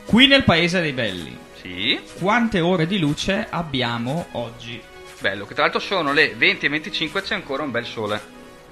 [0.04, 4.78] qui nel paese dei belli, Sì, quante ore di luce abbiamo oggi?
[5.20, 5.46] bello.
[5.46, 8.20] Che tra l'altro sono le 20 e 25 c'è ancora un bel sole.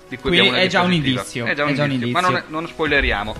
[0.07, 1.21] Di cui Qui abbiamo una è già un diapositiva.
[1.23, 3.35] indizio, È già un indizio, ma non, non spoileriamo.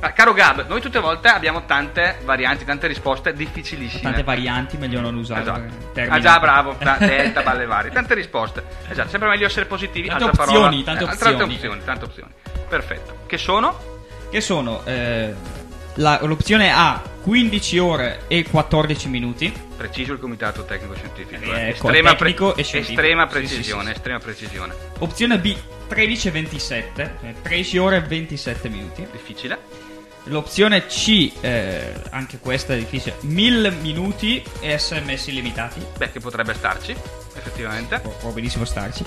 [0.00, 4.02] Ah, caro Gab, noi tutte le volte abbiamo tante varianti, tante risposte difficilissime.
[4.02, 6.10] Tante varianti, meglio non usare Esatto.
[6.10, 8.62] Ah già, bravo, delta, balle varie, tante risposte.
[8.88, 10.08] Esatto, sempre meglio essere positivi.
[10.08, 10.84] Tante altra opzioni, parola.
[10.84, 11.54] tante Eh, opzioni.
[11.54, 12.30] opzioni, tante opzioni.
[12.68, 13.18] Perfetto.
[13.26, 13.94] Che sono?
[14.30, 15.34] Che sono eh,
[15.94, 19.64] la- l'opzione A 15 ore e 14 minuti.
[19.76, 21.42] Preciso il comitato tecnico scientifico.
[21.42, 21.68] Eh, eh.
[21.70, 23.00] ecco, Estrema, tecnico e scientifico.
[23.00, 23.94] estrema Sì, sì, precisione, sì, sì.
[23.96, 24.74] estrema precisione.
[24.98, 25.56] Opzione B
[25.88, 29.06] 13 e 27, eh, 13 ore e 27 minuti.
[29.10, 29.58] Difficile.
[30.28, 35.80] L'opzione C, eh, anche questa è difficile, 1000 minuti e sms illimitati.
[35.96, 36.92] Beh, che potrebbe starci,
[37.34, 38.00] effettivamente.
[38.00, 39.04] Può, può benissimo starci.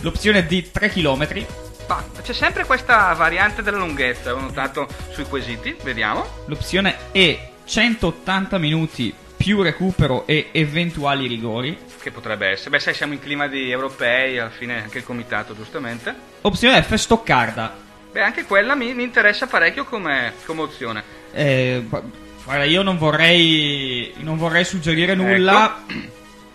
[0.00, 1.46] L'opzione D 3 km.
[1.88, 6.24] Ma c'è sempre questa variante della lunghezza, ho notato sui quesiti, vediamo.
[6.46, 11.76] L'opzione E 180 minuti più recupero e eventuali rigori.
[12.00, 12.70] Che potrebbe essere.
[12.70, 16.14] Beh, sai, siamo in clima di europei, alla fine anche il comitato, giustamente.
[16.42, 17.88] Opzione F Stoccarda.
[18.12, 21.02] Beh, anche quella mi, mi interessa parecchio come, come opzione.
[21.32, 22.02] Eh, gu-
[22.44, 25.82] guarda, io non vorrei, non vorrei suggerire nulla,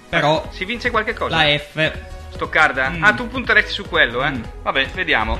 [0.09, 1.35] però Si vince qualche cosa?
[1.35, 1.91] la F.
[2.31, 2.89] Stoccarda?
[2.89, 3.03] Mm.
[3.03, 4.31] Ah, tu punteresti su quello, eh?
[4.31, 4.43] Mm.
[4.63, 5.39] Vabbè, vediamo.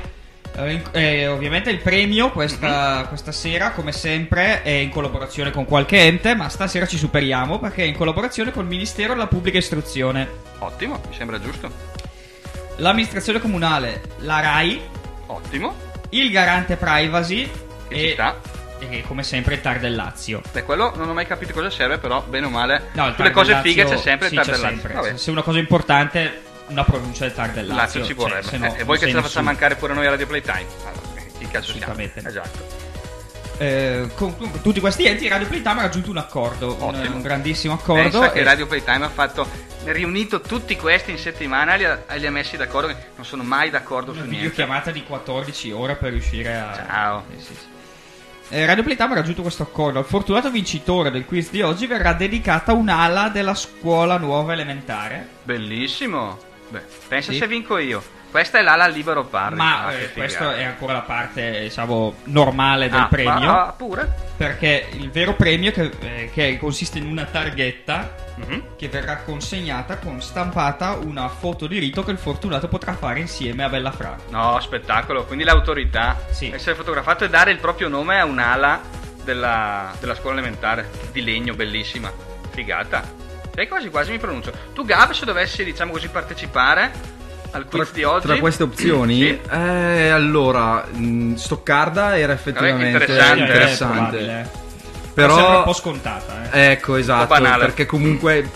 [0.58, 5.98] Eh, eh, ovviamente il premio questa, questa sera, come sempre, è in collaborazione con qualche
[6.00, 10.26] ente, ma stasera ci superiamo perché è in collaborazione col Ministero della Pubblica Istruzione,
[10.60, 11.70] Ottimo, mi sembra giusto.
[12.78, 14.82] l'amministrazione comunale, la RAI,
[15.28, 15.76] Ottimo.
[16.22, 17.50] Il garante privacy
[17.88, 18.36] Che ci e, sta.
[18.80, 20.42] e come sempre il TAR del Lazio.
[20.52, 22.90] Beh, quello non ho mai capito cosa serve, però bene o male.
[22.94, 24.80] No, sulle cose del fighe Lazio- c'è sempre sì, il TAR del Lazio.
[24.90, 25.18] sempre.
[25.18, 27.76] Se una cosa importante, una pronuncia del TAR del Lazio.
[27.78, 28.48] Lazio ci cioè, vorrebbe.
[28.48, 30.66] se no Eh, e voi che ce la facciamo mancare pure noi a Radio Playtime?
[30.84, 31.80] Allora, chi cazzo siamo?
[31.94, 32.30] Assolutamente no.
[32.30, 32.84] Esatto.
[33.58, 37.74] Eh, con, con tutti questi enti Radio Playtime ha raggiunto un accordo, un, un grandissimo
[37.76, 38.02] accordo.
[38.20, 39.48] Pensa che e- Radio Playtime ha fatto
[39.86, 43.44] riunito tutti questi in settimana e li ha, e li ha messi d'accordo non sono
[43.44, 44.48] mai d'accordo una su niente.
[44.50, 46.74] videochiamata di 14 ore per riuscire a.
[46.88, 47.24] Ciao.
[47.38, 47.74] Sì, sì, sì.
[48.50, 50.00] Eh, Radio Playtime ha raggiunto questo accordo.
[50.00, 55.28] Al fortunato vincitore del quiz di oggi verrà dedicata un'ala della scuola nuova elementare.
[55.44, 56.38] Bellissimo.
[56.70, 57.38] Beh, pensa Sì.
[57.38, 58.04] se vinco io.
[58.36, 59.56] Questa è l'ala libero parli.
[59.56, 63.40] Ma Ah, eh, questa è ancora la parte, diciamo, normale del Ah, premio.
[63.50, 64.14] ma- ah, pure?
[64.36, 68.76] Perché il vero premio, che, eh, che consiste in una targhetta Mhm.
[68.76, 73.64] che verrà consegnata con stampata una foto di rito che il fortunato potrà fare insieme
[73.64, 74.18] a Bella Fra.
[74.32, 75.24] No, spettacolo.
[75.24, 76.20] Quindi l'autorità.
[76.32, 76.52] Sì.
[76.52, 78.82] Essere fotografato e dare il proprio nome a un'ala
[79.24, 80.90] della, della scuola elementare.
[81.14, 82.12] Di legno, bellissima.
[82.50, 83.02] Figata.
[83.56, 84.52] Sai quasi quasi mi pronuncio.
[84.74, 87.14] Tu Gab, se dovessi, diciamo così, partecipare
[87.56, 88.26] al quiz Tra, di oggi.
[88.28, 89.40] tra queste opzioni, Sì.
[89.52, 93.42] eh, allora, mh, Stoccarda era effettivamente interessante.
[93.42, 94.18] È interessante.
[94.18, 94.50] probabile.
[95.16, 96.72] Sembra un Però, po' scontata, eh.
[96.72, 98.50] ecco, esatto, perché comunque,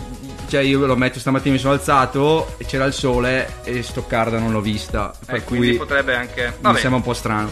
[0.49, 4.37] cioè io ve lo metto stamattina, mi sono alzato e c'era il sole e Stoccarda
[4.39, 6.47] non l'ho vista, per Eh, quindi cui potrebbe anche.
[6.47, 7.49] mi Vabbè, sembra un po' strano.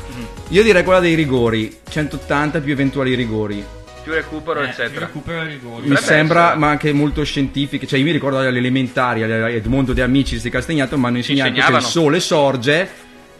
[0.49, 3.65] Io direi quella dei rigori, 180 più eventuali rigori.
[4.07, 5.05] Più recupero, Eh, eccetera.
[5.05, 5.81] recupero i rigori.
[5.81, 6.59] Mi Potrebbe sembra, essere.
[6.59, 7.85] ma anche molto scientifiche.
[7.85, 11.75] Cioè, io mi ricordo alle elementari, Edmondo De Amici di Castagnato, mi hanno insegnato che
[11.75, 12.89] il sole sorge,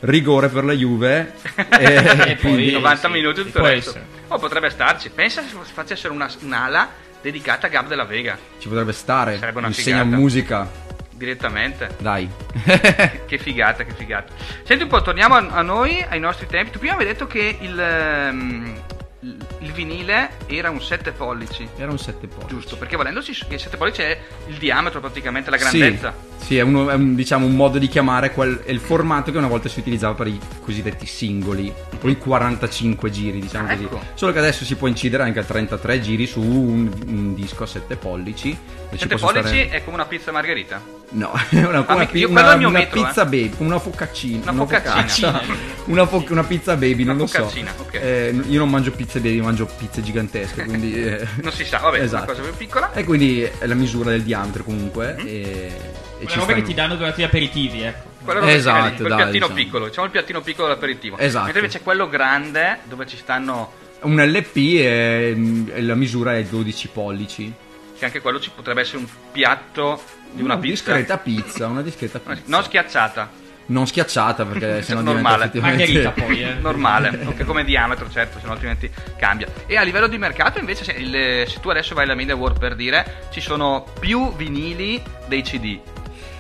[0.02, 1.34] rigore per la Juve.
[1.56, 1.96] e,
[2.32, 4.00] E poi- quindi- 90 sì, minuti tutto il resto.
[4.28, 5.10] Oh, potrebbe starci.
[5.10, 6.90] Pensa se facessero una, un'ala
[7.22, 9.38] dedicata a Gab della Vega ci potrebbe stare.
[9.38, 10.16] Sarebbe una Insegna figata.
[10.18, 10.86] musica.
[11.18, 11.96] direttamente.
[11.98, 12.30] Dai.
[13.28, 14.32] Che figata, che figata.
[14.64, 16.70] Senti un po', torniamo a, a noi, ai nostri tempi.
[16.72, 18.74] Tu prima avevi detto che il, ehm,
[19.28, 21.68] il- il vinile era un 7 pollici.
[21.78, 22.48] Era un 7 pollici.
[22.48, 26.14] Giusto, perché valendosi che il 7 pollici è il diametro praticamente, la grandezza.
[26.37, 29.32] Sì, sì, è, uno- è un, diciamo, un modo di chiamare quel, è il formato
[29.32, 31.72] che una volta si utilizzava per i cosiddetti singoli
[32.02, 33.84] o i 45 giri, diciamo Ah, così.
[33.84, 34.02] ecco.
[34.14, 37.68] Solo che adesso si può incidere anche a 33 giri su un, un disco a
[37.68, 38.50] 7 pollici.
[38.52, 40.96] e ci 7 possono pollici stare- è come una pizza margherita.
[41.10, 43.26] No, è una, Ah, una, pi- io- una- una metro, pizza eh.
[43.26, 44.52] baby, una focaccina.
[44.52, 45.42] Una focaccina.
[45.86, 47.40] una, fo- una pizza baby, non lo so.
[47.44, 47.94] focaccina, ok.
[47.94, 50.94] Eh, io non mangio pizze baby, mangio pizze gigantesche, quindi...
[51.04, 52.24] eh, Non si sa, vabbè, Esatto.
[52.24, 52.92] una cosa più piccola.
[52.94, 55.16] E quindi è la misura del diametro comunque.
[55.18, 55.28] Mhm.
[55.28, 58.06] E, e Quelle robe che ti danno durante gli aperitivi, ecco.
[58.24, 59.54] Quella roba Esatto, lì, quel dai, piattino diciamo.
[59.54, 61.18] piccolo, diciamo il piattino piccolo dell'aperitivo.
[61.18, 61.44] Esatto.
[61.46, 67.54] Mentre invece quello grande, dove ci stanno, Un LP e, la misura è 12 pollici.
[67.98, 70.02] che anche quello ci potrebbe essere un piatto
[70.32, 70.92] di una, pizza.
[70.92, 72.42] discreta pizza, una discreta pizza.
[72.46, 73.30] Non schiacciata,
[73.68, 75.44] Non schiacciata perché sennò diventa Normale.
[75.46, 76.54] effettivamente Margherita poi, eh.
[76.62, 79.48] normale, ok, come diametro, certo, se no altrimenti cambia.
[79.66, 82.60] E a livello di mercato, invece, se, il- se tu adesso vai alla Media World
[82.60, 85.80] per dire, ci sono più vinili dei CD.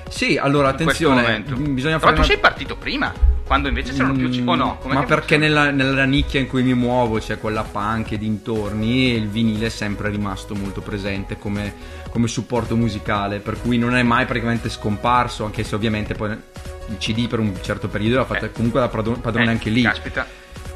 [0.09, 3.13] Sì, allora attenzione, bisogna fare tu una- sei partito prima,
[3.45, 4.47] quando invece c'erano più CD.
[4.47, 4.77] O no?
[4.81, 9.11] Com'è ma perché nella, nella nicchia in cui mi muovo, cioè quella punk e dintorni,
[9.13, 11.73] il vinile è sempre rimasto molto presente come,
[12.09, 16.97] come supporto musicale, per cui non è mai praticamente scomparso, anche se ovviamente poi il
[16.97, 18.51] CD per un certo periodo l'ha fatta Eh.
[18.51, 19.81] comunque da padron- padrone Eh, anche lì.
[19.81, 20.25] Caspita.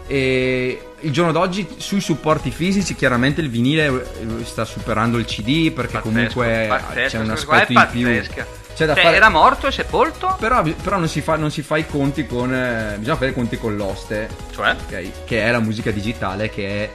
[0.08, 5.72] E il giorno d'oggi sui supporti fisici chiaramente il vinile eh, sta superando il CD
[5.72, 8.22] perché Pazzesco, comunque pazzesco, c'è un aspetto in più.
[8.86, 10.36] Da Cioè, fare- era morto e sepolto?
[10.40, 12.54] Però, però non, si fa, non si fa i conti con...
[12.54, 14.72] eh, bisogna fare i conti con l'oste, Cioè?
[14.86, 15.24] ok?
[15.26, 16.90] Che è la musica digitale, che è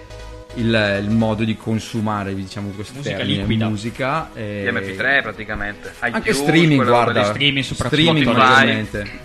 [0.55, 3.69] il, il modo di consumare, diciamo questo Musica termine, liquida.
[3.69, 4.31] musica.
[4.35, 5.93] e- Gli MP3 praticamente.
[5.99, 7.21] Anche iTunes, streaming, guarda.
[7.21, 7.27] lì.
[7.27, 8.01] Streaming soprattutto.
[8.03, 8.61] Streaming, Spotify.
[8.63, 9.25] ovviamente.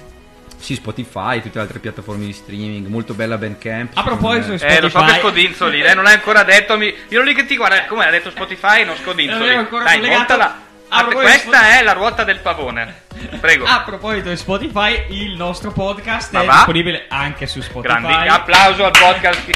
[0.57, 3.97] Sì, Spotify, tutte le altre piattaforme di streaming, molto bella Bandcamp.
[3.97, 4.77] A proposito secondo me.
[4.77, 5.19] Eh, lo so che Spotify.
[5.19, 6.77] scodinzoli, lei non l'hai ancora detto.
[6.77, 6.93] Mi...
[7.07, 9.47] Io lì che ti guarda, come ha detto Spotify, non Non scodinzoli.
[9.49, 10.17] ero ancora Dai, collegato.
[10.19, 10.61] montala.
[10.93, 13.03] Ah, questa Spot- è la ruota del pavone.
[13.39, 13.63] Prego.
[13.65, 16.53] A proposito di Spotify, il nostro podcast Ma è va?
[16.55, 17.99] disponibile anche su Spotify.
[18.01, 19.53] Grandi applauso al podcast di,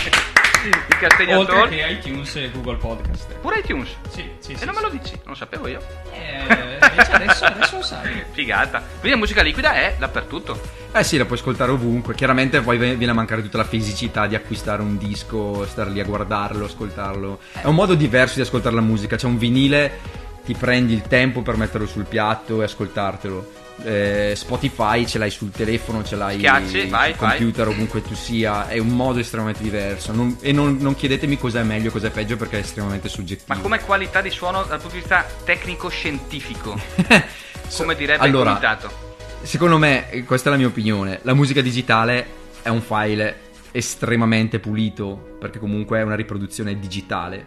[0.69, 3.33] di Castegna Oltre che iTunes e Google Podcast.
[3.41, 3.89] Pure iTunes.
[4.09, 4.65] Sì, sì, E sì.
[4.65, 5.79] non me lo dici, non lo sapevo io.
[6.13, 8.23] Eh, invece adesso, adesso lo sai.
[8.31, 8.79] Figata.
[8.79, 10.57] Quindi la musica liquida è dappertutto.
[10.93, 12.15] Eh sì, la puoi ascoltare ovunque.
[12.15, 16.05] Chiaramente poi viene a mancare tutta la fisicità di acquistare un disco, star lì a
[16.05, 17.39] guardarlo, ascoltarlo.
[17.51, 19.17] È un modo diverso di ascoltare la musica.
[19.17, 23.63] C'è un vinile, ti prendi il tempo per metterlo sul piatto e ascoltartelo.
[23.83, 27.37] Eh, Spotify ce l'hai sul telefono, ce l'hai Schiacci, sul vai, vai.
[27.37, 28.69] computer, ovunque tu sia.
[28.69, 30.13] È un modo estremamente diverso.
[30.13, 33.53] Non- e non, non chiedetemi cos'è meglio, cos'è peggio, perché è estremamente soggettivo.
[33.53, 36.79] Ma come qualità di suono dal punto di vista tecnico-scientifico?
[37.75, 39.13] Come direbbe Allora, il comitato.
[39.41, 42.27] Secondo me, e questa è la mia opinione, la musica digitale
[42.61, 43.39] è un file
[43.71, 47.45] estremamente pulito, perché comunque è una riproduzione digitale.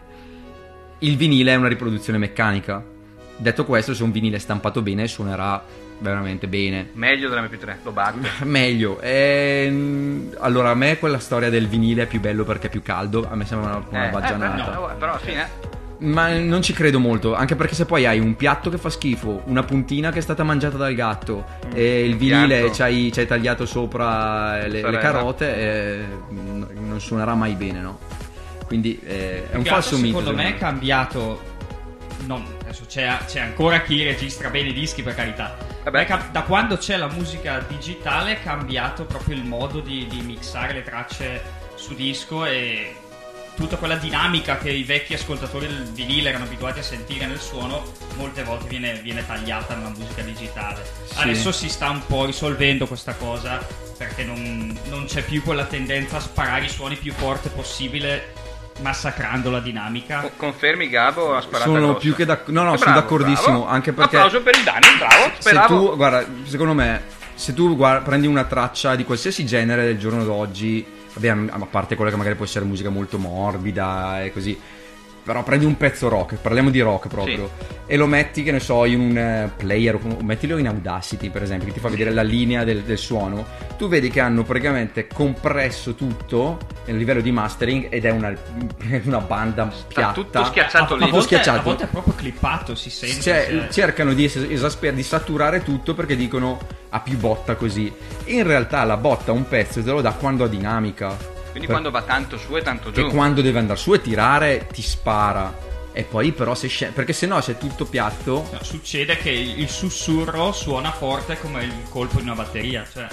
[0.99, 2.83] Il vinile è una riproduzione meccanica.
[3.37, 5.63] Detto questo, se un vinile è stampato bene, suonerà
[5.99, 6.89] veramente bene.
[6.93, 8.29] Meglio dell'MP3, lo batte.
[8.45, 8.99] Meglio.
[9.01, 13.27] Ehm, allora, a me quella storia del vinile è più bello perché è più caldo.
[13.29, 14.61] A me sembra una, una Eh, baggianata.
[14.61, 15.77] eh, però, però alla fine...
[16.01, 19.41] Ma non ci credo molto, anche perché se poi hai un piatto che fa schifo,
[19.47, 24.65] una puntina che è stata mangiata dal gatto e il vinile ci hai, tagliato sopra
[24.65, 27.99] le, le carote, eh, non suonerà mai bene, no?
[28.69, 30.19] Quindi eh, è un falso mito.
[30.19, 31.41] Secondo me è secondo cambiato.
[32.27, 35.57] Non, adesso c'è, c'è ancora chi registra bene i dischi, per carità.
[35.83, 36.29] Vabbè.
[36.31, 40.83] Da quando c'è la musica digitale è cambiato proprio il modo di, di mixare le
[40.83, 41.41] tracce
[41.73, 42.95] su disco e
[43.55, 47.91] tutta quella dinamica che i vecchi ascoltatori del vinile erano abituati a sentire nel suono,
[48.17, 50.85] molte volte viene, viene tagliata nella musica digitale.
[51.05, 51.21] Sì.
[51.21, 53.65] Adesso si sta un po' risolvendo questa cosa
[53.97, 58.33] perché non, non c'è più quella tendenza a sparare i suoni più forte possibile
[58.81, 60.19] massacrando la dinamica.
[60.21, 61.99] Co- Confermi Gabo ha sparato Sono grossa.
[61.99, 62.51] più che d'accordo.
[62.51, 63.57] No, no, Eh, sono bravo, d'accordissimo.
[63.59, 63.67] bravo.
[63.67, 64.15] Anche perché.
[64.15, 65.31] Applauso per il Dani, bravo.
[65.35, 65.89] se Speravo.
[65.89, 67.01] tu, guarda, secondo me,
[67.35, 71.95] se tu guarda- prendi una traccia di qualsiasi genere del giorno d'oggi, vabbè, a parte
[71.95, 74.59] quella che magari può essere musica molto morbida e così,
[75.23, 77.51] però prendi un pezzo rock, parliamo di rock proprio,
[77.85, 81.43] e lo metti, che ne so, in un eh, player, o mettilo in Audacity per
[81.43, 83.45] esempio, che ti fa vedere la linea del, del suono,
[83.77, 88.33] tu vedi che hanno praticamente compresso tutto nel livello di mastering ed è una,
[89.05, 90.11] una banda piatta.
[90.13, 91.03] tutto schiacciato a, lì.
[91.03, 91.59] a Tutto volte, schiacciato.
[91.59, 93.21] a volte è proprio clippato, si sente.
[93.21, 97.91] Cioè, cercano di es- esasper- di saturare tutto perché dicono a più botta così.
[98.25, 101.37] In realtà la botta un pezzo te lo dà quando ha dinamica.
[101.51, 103.09] Quindi Per- quando va tanto su e tanto che giù.
[103.09, 105.67] quando deve andare su e tirare ti spara.
[105.91, 106.93] E poi però se scende.
[106.95, 108.47] Perché se no se è tutto piatto.
[108.51, 112.85] No, succede che il, il sussurro suona forte come il colpo di una batteria.
[112.91, 113.07] Cioè,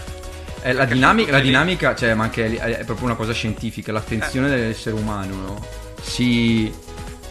[0.63, 3.93] eh, la, dinamica, la dinamica, cioè, ma anche è, è proprio una cosa scientifica.
[3.93, 4.51] L'attenzione Eh.
[4.59, 5.67] dell'essere umano, no?
[6.03, 6.73] Si.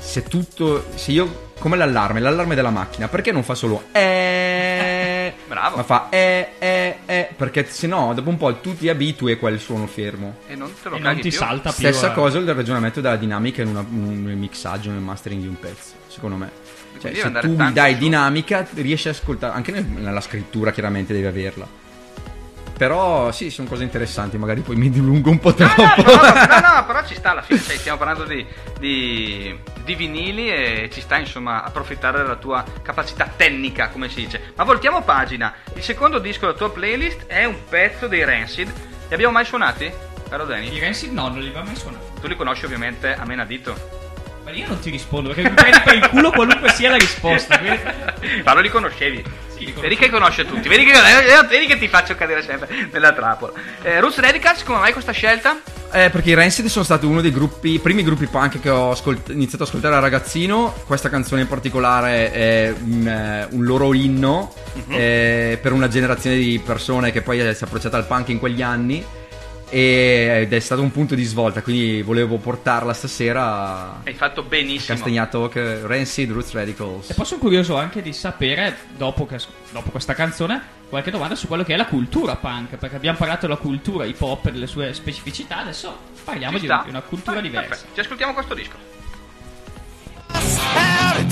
[0.05, 0.85] Se tutto.
[0.95, 1.43] Se io.
[1.57, 5.77] Come l'allarme, l'allarme della macchina, perché non fa solo eh, Bravo.
[5.77, 9.37] ma fa eh, eh, eh, perché se no dopo un po' tu ti abitui a
[9.37, 10.35] quel suono fermo.
[10.47, 11.37] E non te lo e non caghi ti più.
[11.37, 11.87] salta più.
[11.87, 12.13] Stessa eh.
[12.13, 16.35] cosa il ragionamento della dinamica in una- nel mixaggio, nel mastering di un pezzo, secondo
[16.35, 16.51] me.
[16.91, 17.99] Cioè, Quindi se andare tu tanto dai su.
[17.99, 21.67] dinamica, riesci a ascoltare, anche nel- nella scrittura chiaramente devi averla.
[22.77, 25.81] Però sì, sono cose interessanti, magari poi mi dilungo un po' No, troppo.
[25.81, 28.45] no, però, no, no, però ci sta alla fine, cioè, stiamo parlando di,
[28.77, 34.51] di, di vinili e ci sta insomma approfittare della tua capacità tecnica, come si dice.
[34.55, 38.67] Ma voltiamo pagina, il secondo disco della tua playlist è un pezzo dei Rancid,
[39.07, 39.89] li abbiamo mai suonati?
[40.27, 40.79] Caro I Danny?
[40.79, 42.19] Rancid no, non li aveva mai suonati.
[42.19, 44.03] Tu li conosci ovviamente a menadito.
[44.43, 47.57] Ma io non ti rispondo perché mi prendi per il culo qualunque sia la risposta.
[47.59, 49.23] quindi- Ma non li conoscevi?
[49.73, 53.53] Vedi che conosce tutti, vedi che, eh, vedi che ti faccio cadere sempre nella trappola.
[53.81, 55.59] Eh, Roots Radicals, come mai questa scelta?
[55.91, 59.29] Eh, perché i Rancid sono stati uno dei gruppi, primi gruppi punk che ho ascolt-
[59.29, 60.73] iniziato ad ascoltare da ragazzino.
[60.85, 64.53] Questa canzone in particolare è un, eh, un loro inno
[64.89, 68.61] eh, per una generazione di persone che poi si è approcciata al punk in quegli
[68.61, 69.05] anni.
[69.79, 74.01] E- Ed è stato un punto di svolta, quindi volevo portarla stasera.
[74.03, 74.95] Hai fatto benissimo.
[74.95, 77.09] Castagnato che Rancid Roots Radicals.
[77.09, 79.39] E poi sono curioso anche di sapere, dopo, che-
[79.71, 82.75] dopo questa canzone, qualche domanda su quello che è la cultura punk.
[82.77, 86.89] Perché abbiamo parlato della cultura hip hop e delle sue specificità, adesso parliamo di, di
[86.89, 87.67] una cultura Ah, diversa.
[87.69, 87.93] perfetto.
[87.95, 88.93] Ci ascoltiamo questo disco.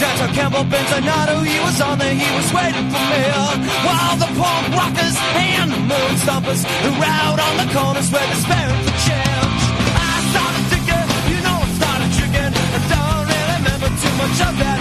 [0.03, 3.23] Delta Campbell Benzanato, he was on there, he was waiting for me.
[3.87, 6.61] While the punk rockers and the moon stompers
[6.99, 9.61] were out on the corners where despairing for change.
[9.95, 12.51] I started thinking, you know I started drinking.
[12.51, 14.72] I don't really remember too much of that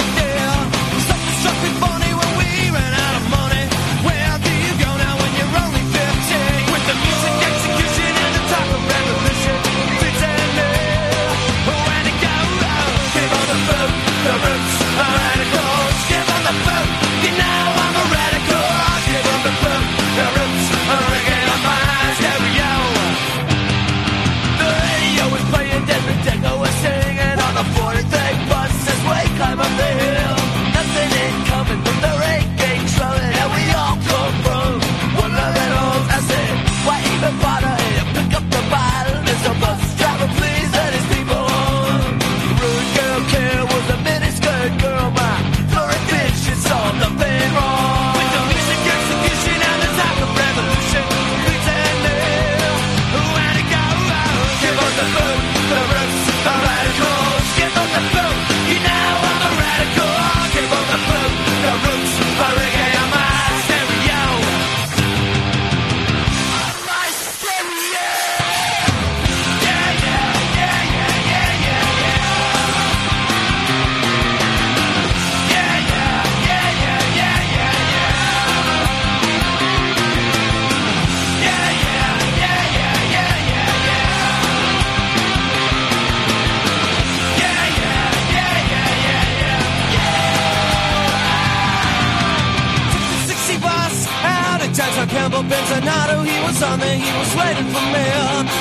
[96.62, 96.90] Benzanato.
[96.94, 98.06] He was waiting for me.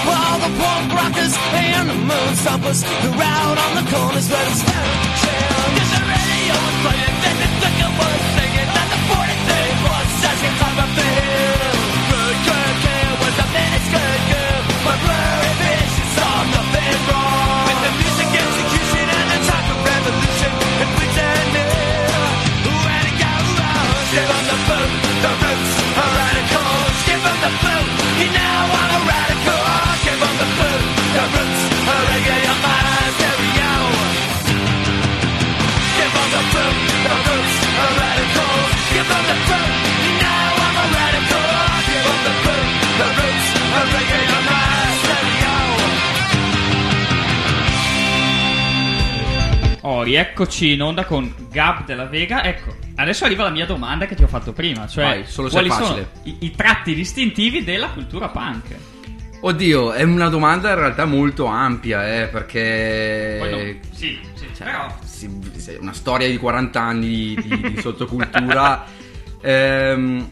[0.09, 4.55] While the punk rockers and the moon stompers were out on the corners where the
[4.57, 5.77] staring to change.
[5.77, 10.39] Cause the radio was playing, then the ticker was singing, and the 43 was as
[10.41, 11.30] we climb up.
[50.09, 52.43] Eccoci in onda con Gab della Vega.
[52.43, 55.69] Ecco, adesso arriva la mia domanda che ti ho fatto prima, cioè Vai, solo quali
[55.69, 58.75] sono i, i tratti distintivi della cultura punk?
[59.43, 63.37] Oddio, è una domanda in realtà molto ampia, eh, perché...
[63.39, 67.81] Poi no- sì, sì, Cioè, però sì, una storia di 40 anni di, di- di
[67.81, 68.85] sottocultura.
[69.43, 70.29] Ehm,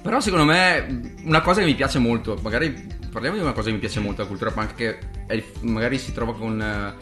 [0.00, 2.74] però secondo me una cosa che mi piace molto, magari
[3.12, 6.14] parliamo di una cosa che mi piace molto, la cultura punk, che è- magari si
[6.14, 6.94] trova con, eh,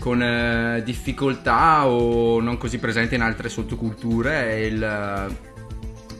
[0.00, 5.36] con eh, difficoltà o non così presente in altre sottoculture, è il,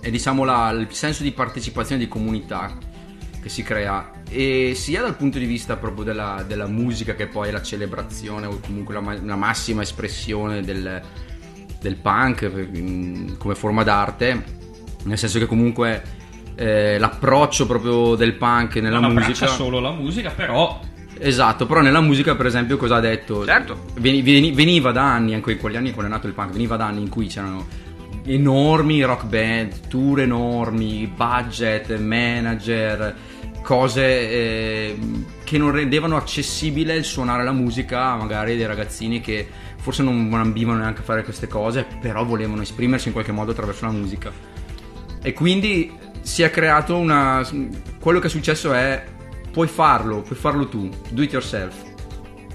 [0.00, 2.76] è, diciamo la- il senso di partecipazione di comunità
[3.42, 4.12] che si crea.
[4.28, 8.46] E sia dal punto di vista proprio della, della musica che poi è la celebrazione
[8.46, 11.02] o comunque la, la massima espressione del,
[11.80, 14.58] del punk mm, come forma d'arte
[15.04, 16.02] nel senso che comunque
[16.54, 20.78] eh, l'approccio proprio del punk nella non musica solo la musica, però
[21.20, 23.84] esatto però nella musica per esempio cosa ha detto Certo.
[23.98, 26.76] Veni- veni- veniva da anni anche in quegli anni quando è nato il punk veniva
[26.76, 27.66] da anni in cui c'erano
[28.24, 33.14] enormi rock band tour enormi budget manager
[33.62, 34.98] cose eh,
[35.44, 39.46] che non rendevano accessibile il suonare la musica magari dei ragazzini che
[39.76, 43.84] forse non ambivano neanche a fare queste cose però volevano esprimersi in qualche modo attraverso
[43.84, 44.30] la musica
[45.22, 45.92] e quindi
[46.22, 47.46] si è creato una
[47.98, 49.04] quello che è successo è
[49.52, 51.74] puoi farlo puoi farlo tu do it yourself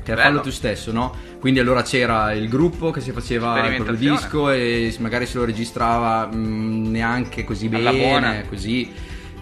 [0.03, 0.21] che è Bello.
[0.21, 1.13] farlo tu stesso no?
[1.39, 5.45] quindi allora c'era il gruppo che si faceva il proprio disco e magari se lo
[5.45, 8.29] registrava mh, neanche così Alla buona.
[8.29, 8.91] bene così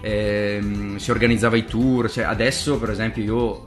[0.00, 3.64] ehm, si organizzava i tour cioè adesso per esempio io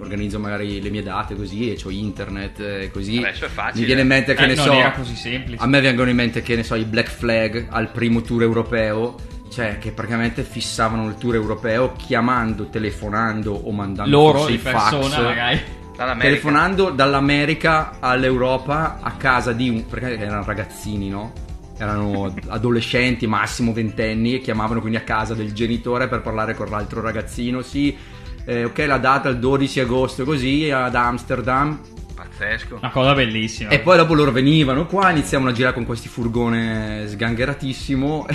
[0.00, 3.80] organizzo magari le mie date così e ho internet e così Adesso è facile.
[3.80, 5.62] mi viene in mente che Eh, ne non so era così semplice.
[5.62, 9.16] a me vengono in mente che ne so i Black Flag al primo tour europeo
[9.50, 14.90] cioè che praticamente fissavano il tour europeo chiamando, telefonando o mandando loro forse i fax
[14.90, 15.60] persona magari.
[15.96, 16.28] Dall'America.
[16.28, 21.32] telefonando dall'America all'Europa a casa di un perché erano ragazzini no?
[21.76, 27.00] erano adolescenti massimo ventenni e chiamavano quindi a casa del genitore per parlare con l'altro
[27.00, 27.96] ragazzino sì
[28.44, 31.80] eh, ok la data è il 12 agosto così ad Amsterdam
[32.18, 32.78] Pazzesco.
[32.80, 33.70] Una cosa bellissima.
[33.70, 38.26] e poi dopo loro venivano qua, iniziavano a girare con questi furgone sgangheratissimo.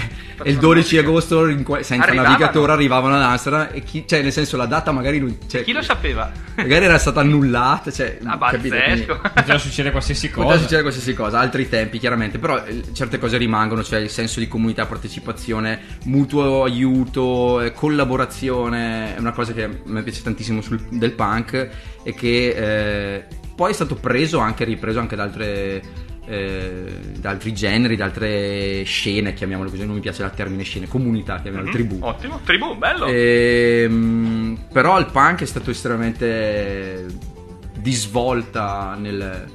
[0.41, 1.01] E il 12 musica.
[1.01, 2.33] agosto, que- senza Arrivavano.
[2.33, 3.67] navigatore, arrivavano ad Amsterdam.
[3.73, 5.37] E chi, cioè, nel senso, la data magari non.
[5.47, 6.31] Cioè, Chi lo sapeva?
[6.55, 7.91] magari era stata annullata.
[7.91, 9.19] Cioè, Ah, pazzesco.
[9.33, 10.57] Poteva succedere qualsiasi Poteva cosa.
[10.59, 14.47] succedere qualsiasi cosa, altri tempi chiaramente, però eh, certe cose rimangono, cioè il senso di
[14.47, 20.81] comunità, partecipazione, mutuo aiuto, eh, collaborazione, è una cosa che a me piace tantissimo sul-
[20.89, 21.69] del punk
[22.03, 22.47] e che
[23.17, 23.25] eh,
[23.55, 25.83] poi è stato preso anche, ripreso anche da altre...
[26.25, 26.85] eh,
[27.17, 31.41] da altri generi, da altre scene, chiamiamole così, non mi piace il termine scene, comunità,
[31.41, 31.97] chiamiamole tribù.
[32.01, 32.39] Ottimo.
[32.43, 33.05] Tribù, bello.
[33.07, 37.05] Ehm, però il punk è stato estremamente
[37.77, 39.45] di svolta nel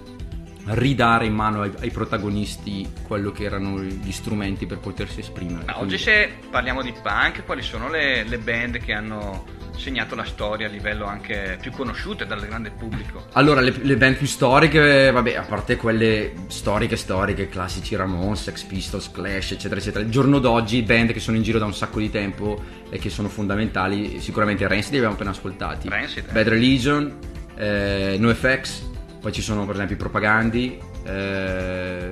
[0.70, 5.64] ridare in mano ai, ai protagonisti quello che erano gli strumenti per potersi esprimere.
[5.66, 10.24] Ma oggi se parliamo di punk, quali sono le, le band che hanno segnato la
[10.24, 13.26] storia a livello anche più conosciute dal grande pubblico?
[13.32, 18.64] Allora, le, le band più storiche, vabbè, a parte quelle storiche, storiche, classici Ramones, Sex
[18.64, 20.04] Pistols, Clash, eccetera, eccetera.
[20.04, 23.08] Il giorno d'oggi, band che sono in giro da un sacco di tempo e che
[23.08, 25.88] sono fondamentali, sicuramente Rancid li abbiamo appena ascoltati.
[25.88, 26.32] Rancid, eh.
[26.32, 27.18] Bad Religion,
[27.56, 32.10] eh, NoFX, poi ci sono per esempio i Propagandi, eh,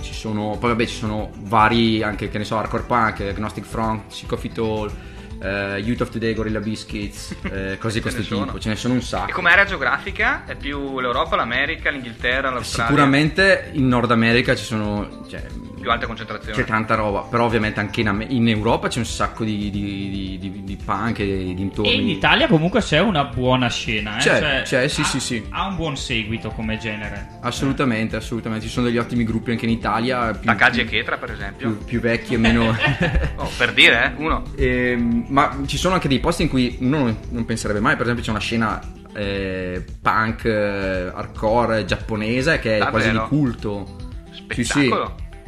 [0.00, 4.10] ci sono, poi vabbè ci sono vari anche, che ne so, Hardcore Punk, Agnostic Front,
[4.10, 4.90] Sick of It All,
[5.42, 8.46] eh, Youth of Today, Gorilla Biscuits, eh, cose di questo sono.
[8.46, 9.30] tipo, ce ne sono un sacco.
[9.30, 12.90] E come area geografica è più l'Europa, l'America, l'Inghilterra, l'Australia?
[12.90, 15.44] Sicuramente in Nord America ci sono cioè,
[15.82, 16.56] Più alta concentrazione.
[16.56, 20.38] c'è tanta roba, però ovviamente anche in, in Europa c'è un sacco di, di, di,
[20.38, 21.90] di- di punk e di dintorni.
[21.90, 24.20] E in Italia comunque c'è una buona scena, eh?
[24.20, 25.44] C'è, Cioè, c'è, sì, ha- sì, sì.
[25.50, 27.38] Ha un buon seguito come genere.
[27.40, 28.64] Assolutamente, assolutamente.
[28.66, 30.30] Ci sono degli ottimi gruppi anche in Italia.
[30.30, 31.70] Più, Takagi e Chetra, per esempio.
[31.72, 32.74] più, più vecchi e meno.
[33.36, 34.44] Oh, per dire, eh, uno.
[34.56, 37.94] Ehm, ma ci sono anche dei posti in cui uno non, non penserebbe mai.
[37.96, 38.80] Per esempio, c'è una scena
[39.14, 42.90] eh, punk eh, hardcore giapponese che è Davvero?
[42.92, 43.96] quasi di culto.
[44.50, 44.94] Sì, sì.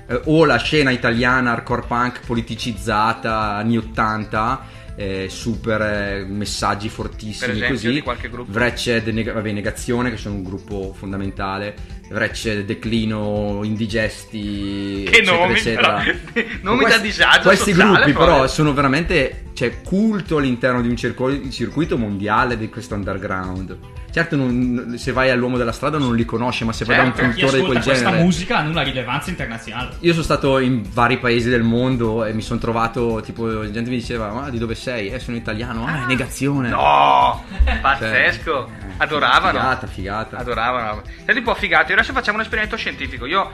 [0.07, 7.39] Eh, o la scena italiana hardcore punk politicizzata anni 80 eh, super eh, messaggi fortissimi
[7.39, 8.53] Per esempio, così di qualche gruppo?
[8.53, 11.75] Wretched Neg- vabbè, Negazione che sono un gruppo fondamentale
[12.11, 16.03] Wretched Declino Indigesti Che eccetera, nomi, eccetera.
[16.33, 16.47] però.
[16.63, 18.35] Nomi da Questi- disagio questi sociale, gruppi proprio.
[18.35, 23.79] però sono veramente cioè, culto all'interno di un circo- circuito mondiale di questo underground
[24.15, 27.15] certo non- se vai all'uomo della strada non li conosce ma se vai da un
[27.15, 29.97] Certo, cultore di ascolta quel questa genere musica hanno una rilevanza internazionale.
[30.01, 33.91] io sono stato in vari paesi del mondo e mi sono trovato, tipo, la gente
[33.91, 35.09] mi diceva, ma di dove sei?
[35.11, 36.69] Eh, sono italiano, ah, è negazione.
[36.69, 37.43] No!
[37.81, 38.69] Pazzesco!
[38.69, 39.59] Cioè, adoravano.
[39.59, 40.37] Figata, figata.
[40.39, 41.03] Adoravano.
[41.25, 41.93] Senti un po' figato.
[41.95, 43.27] Adesso facciamo un esperimento scientifico.
[43.27, 43.53] Io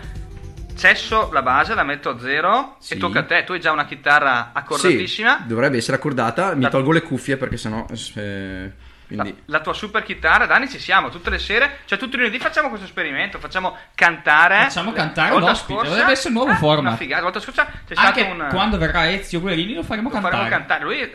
[0.77, 2.95] cesso la base, la metto a zero Sì.
[2.95, 3.45] e tocca a te.
[3.45, 5.39] Tu hai già una chitarra accordatissima.
[5.43, 6.55] Sì, dovrebbe essere accordata.
[6.55, 7.85] Mi La- tolgo le cuffie perché sennò.
[8.17, 8.73] eh,
[9.09, 9.43] La, quindi.
[9.47, 12.69] la tua super chitarra, Dani, ci siamo tutte le sere, cioè tutti i lunedì facciamo
[12.69, 14.63] questo esperimento, facciamo cantare.
[14.63, 16.87] Facciamo cantare l'ospite, scorsa- dovrebbe essere un nuovo eh, format.
[16.93, 17.17] Una figata.
[17.23, 20.37] La volta scorsa c'è Anche stato un quando verrà Ezio Guerini lo faremo lo cantare.
[20.37, 20.85] faremo cantare.
[20.85, 21.11] Lui eh,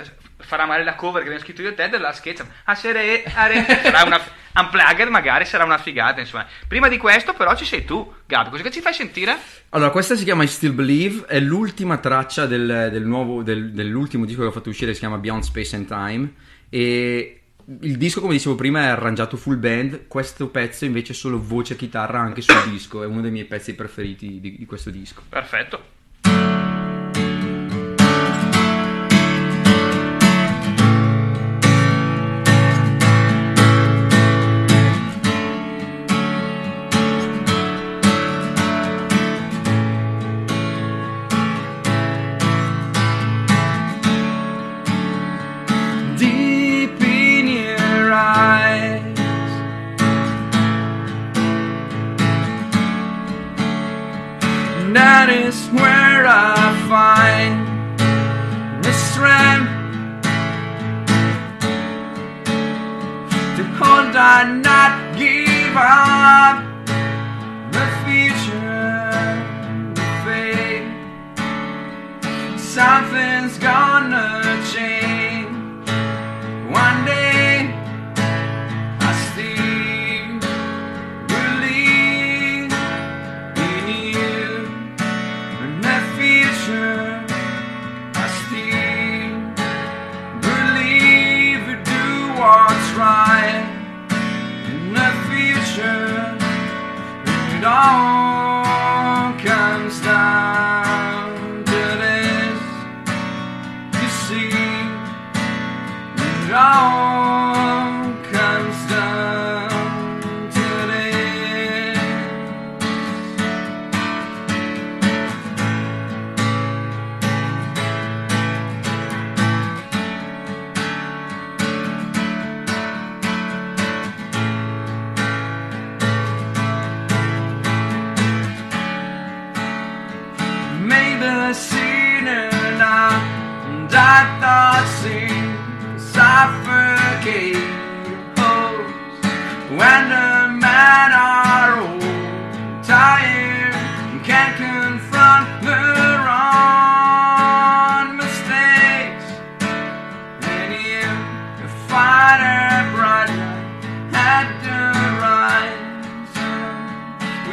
[0.45, 2.45] farà male la cover che abbiamo scritto io e te della sketch.
[2.65, 4.19] A sere, a re- sarà una
[4.55, 6.19] unplugged, magari sarà una figata.
[6.19, 8.51] Insomma, prima di questo, però, ci sei tu, Gabri.
[8.51, 9.37] Cosa che ci fai sentire?
[9.69, 11.25] Allora, questa si chiama I Still Believe.
[11.25, 14.93] È l'ultima traccia del, del nuovo, del- dell'ultimo disco che ho fatto uscire.
[14.93, 16.33] Si chiama Beyond Space and Time.
[16.69, 17.41] E
[17.81, 20.07] il disco, come dicevo prima, è arrangiato full band.
[20.07, 23.03] Questo pezzo invece è solo voce e chitarra anche sul disco.
[23.03, 25.23] È uno dei miei pezzi preferiti di, di questo disco.
[25.27, 25.94] Perfetto.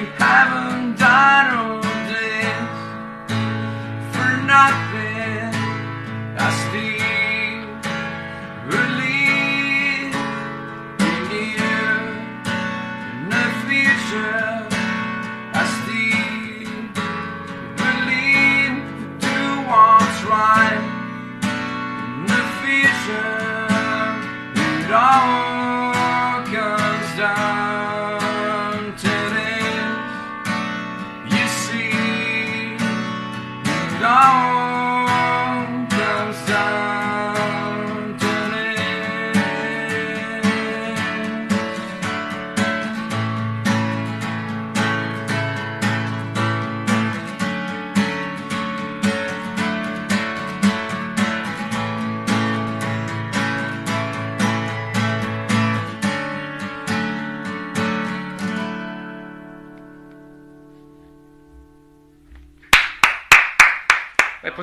[0.02, 0.31] we.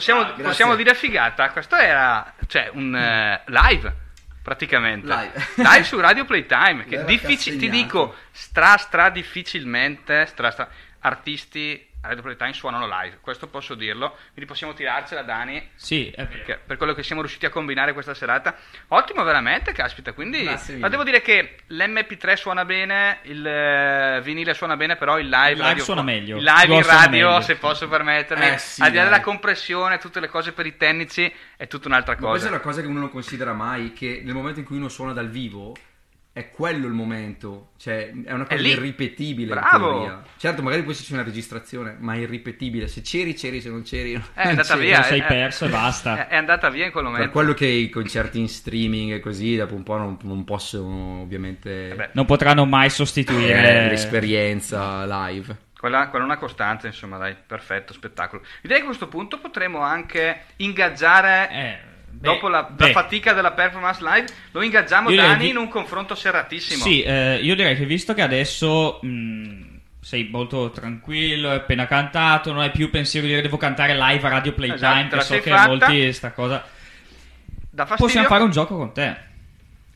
[0.09, 0.43] Possiamo, grazie.
[0.43, 1.49] possiamo dire figata.
[1.51, 4.07] Questo era cioè, un eh, live
[4.41, 5.07] praticamente.
[5.55, 5.83] Live.
[5.83, 6.85] su Radio Playtime.
[6.85, 10.69] Che diffici- ti dico, stra stra difficilmente stra, stra-
[11.01, 13.17] artisti a Radio Playtime suonano live.
[13.19, 14.15] Questo posso dirlo.
[14.31, 15.69] Quindi possiamo tirarcela, Dani.
[15.75, 16.29] Sì, è vero.
[16.29, 18.55] perché- per quello che siamo riusciti a combinare questa serata.
[18.89, 20.13] Ottimo, veramente, caspita.
[20.13, 20.77] Quindi, mille.
[20.77, 25.49] ma devo dire che l'MP3 suona bene, il eh, vinile suona bene, però il live,
[25.51, 26.37] Il live radio- suona meglio.
[26.37, 27.41] Il live in radio, meglio.
[27.41, 30.77] se posso permettermi, Eh, sì, al di là della compressione, tutte le cose per i
[30.77, 32.47] tecnici, è tutta un'altra Ma questa cosa.
[32.47, 35.11] è una cosa che uno non considera mai, che nel momento in cui uno suona
[35.11, 35.75] dal vivo,
[36.31, 38.69] è quello il momento, cioè è una È cosa lì.
[38.69, 39.89] irripetibile in Bravo.
[39.89, 40.23] teoria.
[40.37, 42.87] Certo, magari poi c'è una registrazione, ma è irripetibile.
[42.87, 44.85] Se c'eri, c'eri, se non c'eri, non È andata c'eri.
[44.85, 45.01] via.
[45.03, 46.27] sei è- perso e basta.
[46.27, 47.25] È, è andata via in quel momento.
[47.25, 51.21] Per quello che i concerti in streaming e così, dopo un po' non, non possono
[51.21, 55.67] ovviamente Eh beh, Non potranno mai eh, sostituire l'esperienza live.
[55.79, 58.41] Quella, quella è una costante, insomma, dai, perfetto, spettacolo.
[58.61, 61.79] Direi che a questo punto potremo anche ingaggiare, Eh,
[62.11, 65.67] beh, dopo la, la fatica della performance live, lo ingaggiamo Io Dani di- in un
[65.67, 66.83] confronto serratissimo.
[66.83, 72.51] Sì, eh, io direi che visto che adesso mh, sei molto tranquillo, hai appena cantato,
[72.51, 75.39] non hai più pensiero di dire devo cantare live a Radio Playtime, Esatto, che so
[75.39, 75.67] che fatta.
[75.67, 76.65] molti sta cosa.
[77.97, 79.27] Possiamo fare un gioco con te.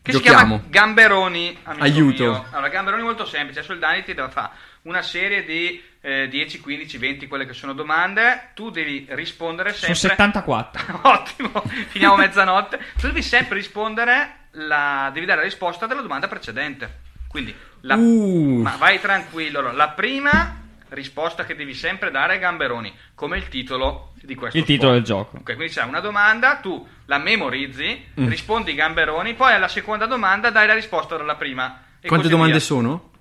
[0.04, 0.60] Che si Giochiamo.
[0.60, 2.24] chiama Gamberoni, Aiuto.
[2.24, 2.46] mio.
[2.52, 4.52] Allora, Gamberoni è molto semplice, adesso il Dani ti deve fare
[4.84, 9.94] una serie di eh, 10, 15, 20, quelle che sono domande, tu devi rispondere Sono
[9.94, 10.18] sempre...
[10.18, 11.00] 74.
[11.08, 12.78] Ottimo, finiamo mezzanotte.
[13.00, 15.10] Tu devi sempre rispondere, la...
[15.14, 17.00] devi dare la risposta della domanda precedente.
[17.30, 17.96] Quindi, la...
[17.96, 18.60] Uh.
[18.62, 19.60] ma vai tranquillo.
[19.60, 20.63] allora, La prima
[20.94, 24.94] risposta che devi sempre dare è Gamberoni, come il titolo di questo Il titolo spot.
[24.94, 25.38] del gioco.
[25.38, 28.28] Ok, quindi c'è una domanda, tu la memorizzi, Mm.
[28.28, 31.84] rispondi Gamberoni, poi alla seconda domanda dai la risposta della prima.
[32.02, 32.62] e Quante domande via.
[32.62, 33.12] sono?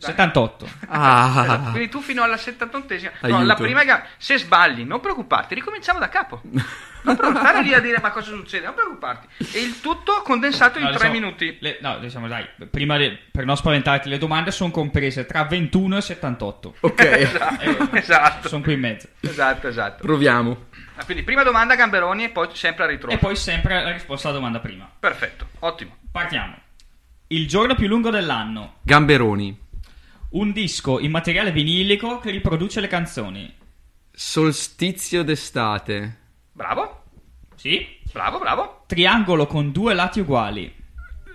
[0.00, 0.10] Eh, dai.
[0.10, 0.64] 78.
[0.88, 3.10] Esatto, Ah, Quindi tu fino alla 78esima.
[3.22, 6.40] No, la prima Gam- se sbagli, non preoccuparti, ricominciamo da capo.
[7.00, 9.26] Non preoccuparti lì a dire ma cosa succede, non preoccuparti.
[9.52, 11.56] E il tutto condensato in No, 3 diciamo, minuti.
[11.60, 15.96] le- no, diciamo dai, prima di- per non spaventarti, le domande sono comprese tra 21
[15.96, 16.74] e 78.
[16.80, 18.48] ok, Esatto, esatto.
[18.48, 19.08] Sono qui in mezzo.
[19.20, 20.02] Esatto, esatto.
[20.04, 20.66] proviamo.
[20.96, 23.14] Ah, Quindi prima domanda Gamberoni e poi sempre a ritrovo.
[23.14, 24.88] E poi sempre la risposta alla domanda prima.
[24.98, 25.96] Perfetto, ottimo.
[26.10, 26.56] Partiamo.
[27.28, 28.76] Il giorno più lungo dell'anno.
[28.82, 29.66] Gamberoni,
[30.30, 33.54] Un disco in materiale vinilico che riproduce le canzoni.
[34.12, 36.16] solstizio d'estate,
[36.52, 37.04] Bravo,
[37.54, 37.86] Sì?
[38.12, 38.82] bravo, bravo.
[38.86, 40.74] Triangolo con due lati uguali.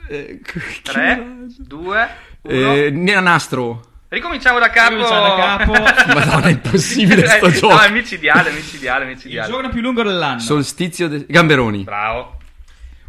[0.10, 0.42] eh,
[0.84, 1.26] 3,
[1.60, 2.10] 2,
[2.42, 2.54] 1.
[2.54, 3.92] eh, nastro.
[4.10, 4.96] Ricominciamo da capo.
[4.96, 5.72] Ricominciamo da capo.
[6.14, 7.74] Madonna, è impossibile sto Eh, gioco.
[7.74, 9.50] No, è micidiale, micidiale, Il micidiale.
[9.50, 10.40] giorno più lungo dell'anno.
[10.40, 12.38] Solstizio de- Gamberoni, Bravo.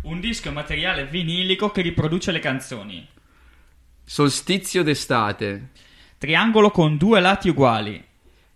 [0.02, 3.06] Un disco in materiale vinilico che riproduce le canzoni.
[4.04, 5.70] Solstizio d'estate,
[6.18, 8.02] Triangolo con due lati uguali.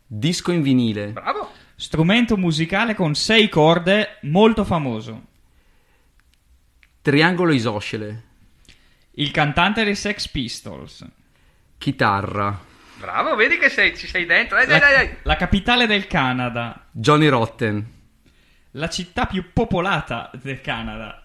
[0.06, 1.52] disco in vinile, Bravo.
[1.74, 5.22] Strumento musicale con sei corde, molto famoso.
[7.02, 8.22] triangolo isoscele,
[9.12, 11.06] Il cantante dei Sex Pistols.
[11.78, 12.66] chitarra,
[12.98, 14.56] Bravo, vedi che sei, ci sei dentro.
[14.56, 15.16] Dai, La, dai, dai.
[15.22, 16.86] la capitale del Canada.
[16.90, 17.86] Johnny Rotten,
[18.72, 21.24] La città più popolata del Canada.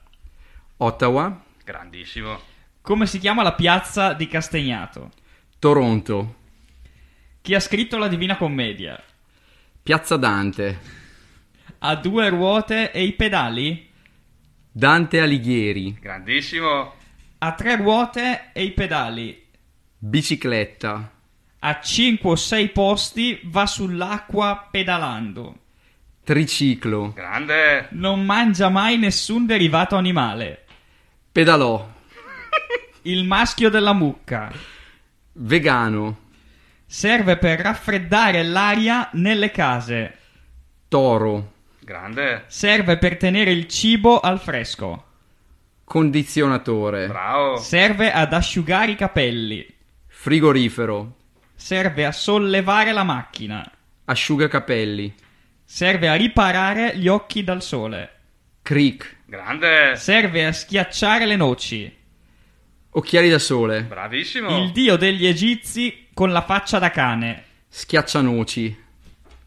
[0.77, 2.39] Ottawa, Grandissimo.
[2.83, 5.11] Come si chiama la piazza di Castagnato?
[5.57, 6.35] Toronto,
[7.41, 9.01] Chi ha scritto la Divina Commedia?
[9.81, 10.79] Piazza Dante,
[11.79, 13.89] Ha due ruote e i pedali?
[14.69, 16.93] Dante Alighieri, Grandissimo.
[17.37, 19.41] Ha tre ruote e i pedali?
[19.97, 21.09] bicicletta,
[21.59, 25.59] A 5 o 6 posti va sull'acqua pedalando.
[26.25, 27.87] triciclo, Grande.
[27.91, 30.65] Non mangia mai nessun derivato animale.
[31.31, 31.91] pedalò,
[33.03, 34.51] Il maschio della mucca.
[35.33, 36.19] vegano,
[36.85, 40.17] Serve per raffreddare l'aria nelle case.
[40.87, 42.45] toro, Grande.
[42.47, 45.05] Serve per tenere il cibo al fresco.
[45.83, 47.57] condizionatore, Bravo.
[47.57, 49.65] Serve ad asciugare i capelli.
[50.07, 51.17] frigorifero,
[51.55, 53.69] Serve a sollevare la macchina.
[54.05, 55.13] asciugacapelli,
[55.65, 58.09] Serve a riparare gli occhi dal sole.
[58.61, 59.95] cric, Grande.
[59.97, 62.01] Serve a schiacciare le noci.
[62.93, 64.63] Occhiali da sole, Bravissimo.
[64.63, 67.43] Il dio degli egizi con la faccia da cane.
[67.69, 68.81] schiaccianoci.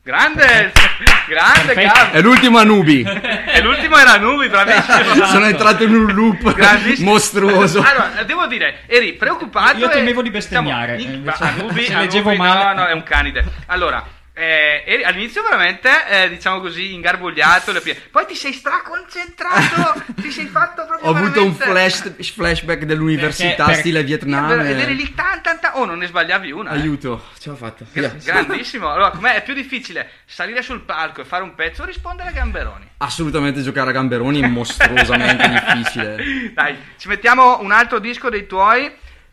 [0.02, 0.72] Grande.
[1.26, 1.74] Grande.
[1.74, 2.10] Gab.
[2.12, 3.02] È l'ultimo Anubi.
[3.02, 5.26] E l'ultimo era Nubi, bravissimo.
[5.26, 7.80] Sono entrato in un loop mostruoso.
[7.80, 9.78] Allora, devo dire, eri preoccupato.
[9.78, 12.74] Io e- temevo di bestemmiare, Diciamo, Anubi, Anubi, leggevo male.
[12.74, 13.44] No, no, è un canide.
[13.66, 14.06] Allora,
[14.38, 17.72] eh, all'inizio veramente, eh, diciamo così, ingarbugliato.
[17.72, 20.04] le pie- Poi ti sei straconcentrato.
[20.20, 24.60] ti sei fatto proprio Ho avuto un veramente- flash, flashback dell'università Perché- per- stile Vietnam.
[24.60, 26.70] Ed eri e- lì tan, tan, tan- Oh, non ne sbagliavi una.
[26.72, 26.74] eh.
[26.80, 27.84] Aiuto, ce l'ho fatta.
[27.92, 28.90] Gra- grandissimo.
[28.90, 29.34] Allora, com'è?
[29.36, 32.90] È più difficile salire sul palco e fare un pezzo o rispondere a Gamberoni?
[32.98, 36.52] Assolutamente giocare a Gamberoni è mostruosamente difficile.
[36.52, 38.90] Dai, ci mettiamo un altro disco dei tuoi.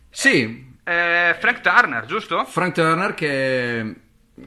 [0.09, 2.45] Sì, eh, Frank Turner, giusto?
[2.45, 3.95] Frank Turner che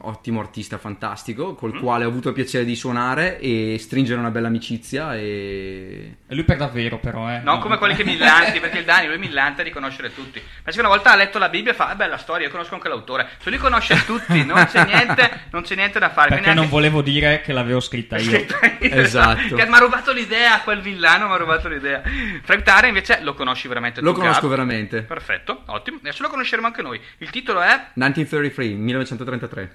[0.01, 1.78] ottimo artista fantastico, col Mm.
[1.80, 6.16] quale ho avuto il piacere di suonare e stringere una bella amicizia e...
[6.26, 7.39] E lui per davvero, però, eh.
[7.41, 10.43] Non come quelli che millanti, perché il Dani lui millanta di conoscere tutti.
[10.64, 12.89] Ma se una volta ha letto la Bibbia fa, ah bella storia, io conosco anche
[12.89, 13.28] l'autore.
[13.39, 16.28] Cioè lui conosce tutti, non c'è niente, non c'è niente da fare.
[16.30, 18.45] Perché quindi non volevo dire che l'avevo scritta io.
[18.80, 19.55] Esatto.
[19.55, 22.03] Che mi ha rubato l'idea, quel villano mi ha rubato l'idea.
[22.43, 24.51] Frank Tara invece lo conosci veramente Lo conosco Gab?
[24.51, 25.03] veramente.
[25.03, 25.99] Perfetto, ottimo.
[25.99, 27.01] Adesso lo conosceremo anche noi.
[27.18, 29.74] Il titolo è 1933, 1933.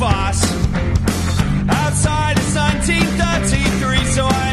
[0.00, 0.70] time it's a farce.
[1.68, 4.49] Outside it's 1933, so I'm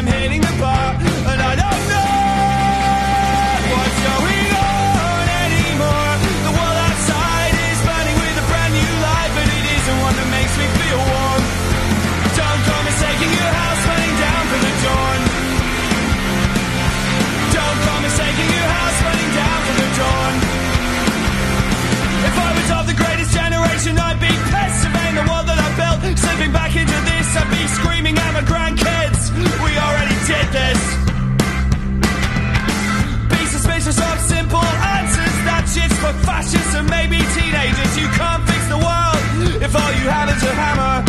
[36.08, 37.92] for fascists and maybe teenagers.
[38.00, 39.20] You can't fix the world
[39.60, 41.04] if all you have is a hammer.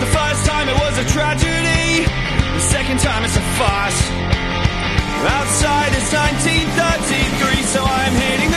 [0.00, 2.08] The first time it was a tragedy.
[2.56, 4.00] The second time it's a farce.
[5.26, 8.55] Outside it's 1933, so I'm hitting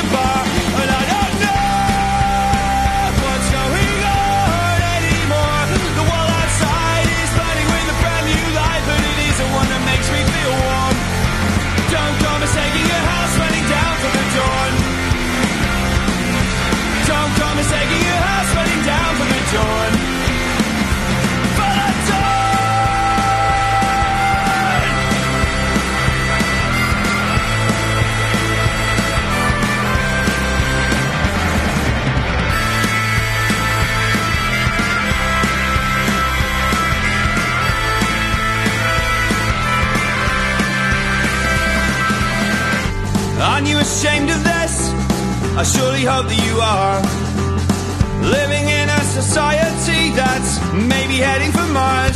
[45.99, 46.99] Surely hope that you are.
[48.23, 52.15] Living in a society that's maybe heading for Mars.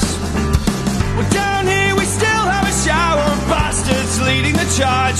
[1.20, 5.20] Well, down here we still have a shower of bastards leading the charge.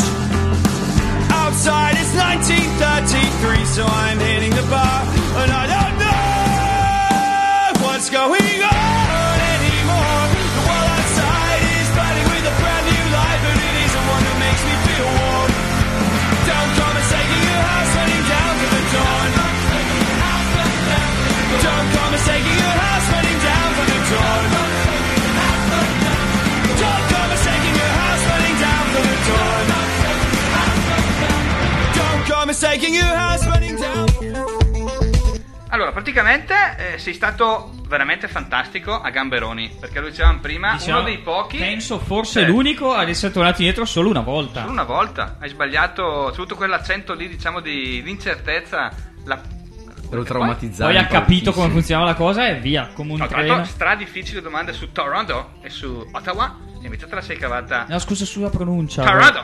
[1.28, 5.00] Outside it's 1933, so I'm hitting the bar,
[5.44, 5.93] and I don't
[35.70, 36.54] Allora, praticamente
[36.94, 41.58] eh, sei stato veramente fantastico a Gamberoni, perché lo dicevamo prima, Diciamo, uno dei pochi...
[41.58, 42.46] Penso forse Sì.
[42.46, 44.62] l'unico ad essere tornato indietro solo una volta.
[44.62, 48.92] Solo una volta, hai sbagliato, tutto quell'accento lì, diciamo, di, di incertezza.
[49.26, 49.42] La...
[50.12, 50.92] Ero traumatizzato.
[50.92, 53.54] Poi ha capito come funzionava la cosa e via, come un No, tra treno.
[53.56, 57.86] l'altro, stra difficili domande su Toronto e su Ottawa, e invece te la sei cavata.
[57.90, 59.04] No, scusa sulla pronuncia.
[59.04, 59.44] Toronto!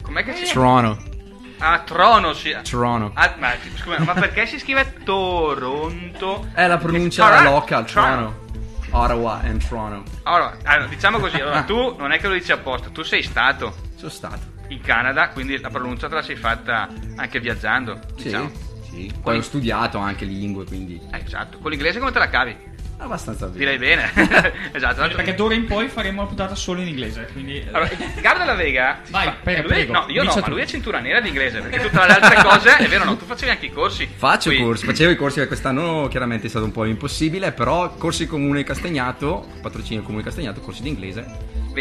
[0.00, 1.16] Com'è che si Toronto.
[1.58, 2.56] Ah, Trono si...
[2.68, 3.10] Toronto.
[3.14, 6.48] Ah, ma, scusa, ma perché si scrive Toronto?
[6.54, 7.50] È la pronuncia Toronto.
[7.50, 8.46] local, Toronto.
[8.90, 10.10] Ottawa and Toronto.
[10.22, 13.74] Allora, allora, diciamo così, allora, tu non è che lo dici apposta, tu sei stato
[13.96, 14.40] Sono stato.
[14.68, 18.50] in Canada, quindi la pronuncia te la sei fatta anche viaggiando, Sì, diciamo.
[18.90, 19.12] sì.
[19.20, 22.56] Poi ho studiato anche lingue, quindi Eh, esatto, con l'inglese come te la cavi?
[22.98, 23.58] Abbastanza bene.
[23.58, 24.10] Direi bene.
[24.72, 25.08] esatto.
[25.14, 27.28] Perché d'ora in poi faremo la puntata solo in inglese.
[27.32, 27.64] Quindi.
[27.70, 27.90] Allora,
[28.20, 29.00] Gab della Vega.
[29.08, 29.92] Vai, fa- prego, lui- prego.
[29.92, 31.60] No, io no, Dice ma lui è cintura nera di inglese.
[31.60, 34.08] Perché tutte le altre cose, è vero, no, tu facevi anche i corsi.
[34.14, 34.60] Faccio Qui.
[34.60, 38.64] corsi, facevo i corsi che quest'anno chiaramente è stato un po' impossibile, però corsi comune
[38.64, 41.26] Castagnato, patrocinio comune Castagnato, corsi di inglese.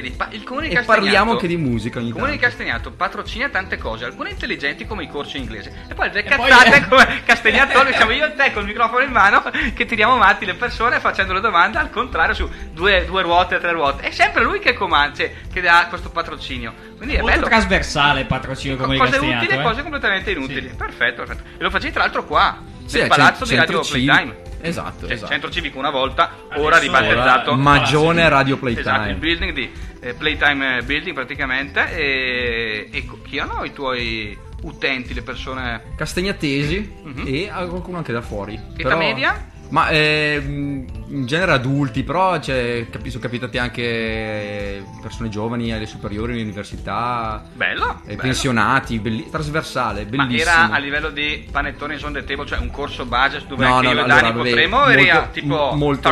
[0.02, 2.38] Vedi, pa- il comune di E Castagnato parliamo anche di musica ogni Il comune di
[2.40, 2.56] tanto.
[2.56, 6.36] Castagnato patrocina tante cose, alcune intelligenti come i corsi in inglese, e poi le E
[6.36, 9.44] poi- cazzate come Castagnato, siamo io e te col microfono in mano
[9.74, 13.72] che tiriamo avanti le persone facendo le domande al contrario su due, due ruote, tre
[13.72, 14.04] ruote.
[14.04, 16.74] È sempre lui che comanda, cioè, che dà questo patrocinio.
[16.98, 17.48] Quindi è Molto bello.
[17.48, 19.64] trasversale il patrocinio Co- come di cose Castagnato, utili e eh.
[19.64, 20.70] cose completamente inutili.
[20.70, 20.76] Sì.
[20.76, 21.50] Perfetto, perfetto.
[21.58, 24.14] E lo facevi tra l'altro qua, Sì, nel è palazzo di Radio civico.
[24.14, 24.46] Playtime.
[24.62, 25.32] Esatto, Cioè, esatto.
[25.32, 27.52] Centro civico una volta, Adesso ora ribattezzato.
[27.52, 29.14] Ora, Magione Radio Esatto, il Playtime.
[29.16, 31.96] building di eh, Playtime Building praticamente.
[31.96, 35.84] E, e chi erano i tuoi utenti, le persone.
[35.96, 37.24] Castagnatesi Mhm.
[37.28, 38.54] e ah, qualcuno anche da fuori.
[38.56, 39.50] Età Però- media?
[39.70, 46.34] Ma eh, in genere adulti, però cioè, capi- sono capitati anche persone giovani alle superiori,
[46.34, 48.00] all'università, Bello!
[48.04, 48.22] e bello.
[48.22, 50.52] pensionati, belli- trasversale, Ma bellissimo.
[50.52, 53.88] era a livello di panettone on the table, cioè un corso base dove No, anche
[53.88, 54.78] no, io e Dani allora, vabbè, potremo?
[54.78, 56.10] o era molto- tipo m- molto,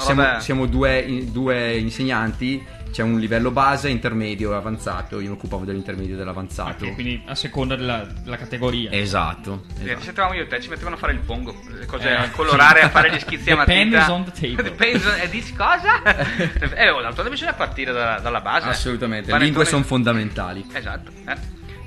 [0.00, 5.18] siamo, siamo due, due insegnanti, c'è un livello base, intermedio e avanzato.
[5.18, 6.84] Io mi occupavo dell'intermedio e dell'avanzato.
[6.86, 8.92] Ok, quindi a seconda della, della categoria.
[8.92, 9.64] Esatto.
[9.80, 10.00] Eh, esatto.
[10.04, 12.30] Se trovavamo io e te ci mettevano a fare il pongo, le cose Eh, a
[12.30, 13.74] colorare, a fare gli schizzi a matita.
[13.82, 14.62] Depends on the table.
[14.70, 16.02] Depends on- E dici cosa?
[16.76, 18.68] eh, oh, d'altronde bisogna partire dalla, dalla base.
[18.68, 20.64] Assolutamente, le lingue sono fondamentali.
[20.72, 21.10] Esatto.
[21.26, 21.36] eh.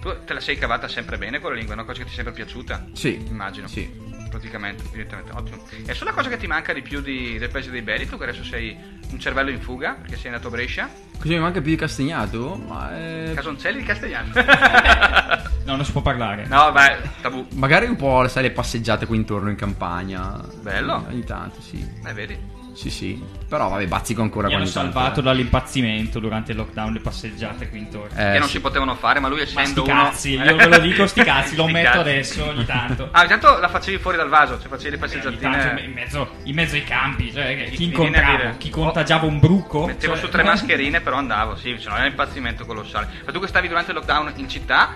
[0.01, 2.11] Tu te la sei cavata sempre bene con le lingue, è una cosa che ti
[2.11, 2.87] è sempre piaciuta?
[2.91, 3.67] Sì, Immagino.
[3.67, 3.89] sì.
[4.29, 5.31] Praticamente, direttamente.
[5.33, 5.57] Ottimo.
[5.85, 8.23] E sulla cosa che ti manca di più di- del paese dei belli, tu che
[8.23, 8.75] adesso sei
[9.09, 12.55] un cervello in fuga, perché sei nato a Brescia, Così mi manca più di Castagnato?
[12.67, 14.31] Ma eh, Casoncelli di Castigliano.
[15.67, 16.45] No, non si può parlare.
[16.47, 17.45] no, beh, tabù.
[17.55, 20.39] magari un po' sai le passeggiate qui intorno in campagna.
[20.61, 21.05] Bello.
[21.09, 21.85] Ogni tanto, sì.
[22.05, 22.39] Eh, vedi?
[22.77, 23.19] Sì, sì.
[23.49, 25.23] Però vabbè, bazzico ancora Mi hanno ogni tanto, salvato eh.
[25.23, 28.15] dall'impazzimento durante il lockdown le passeggiate qui intorno.
[28.15, 28.57] Eh, che non sì.
[28.57, 30.03] si potevano fare, ma lui Ma essendo sti uno...
[30.03, 31.99] cazzi, io ve lo dico sti cazzi, lo Sti metto cazzi.
[31.99, 33.09] adesso ogni tanto.
[33.11, 35.81] Ah, intanto la facevi fuori dal vaso, cioè facevi le tanto passeggiatine...
[35.81, 39.87] in mezzo, in mezzo ai campi, cioè, chi incontravo, chi contagiava un bruco.
[39.87, 43.07] Mettevo cioè- su tre mascherine, però andavo, sì, cioè, non era un impazzimento colossale.
[43.25, 44.89] Ma tu che stavi durante il lockdown in città,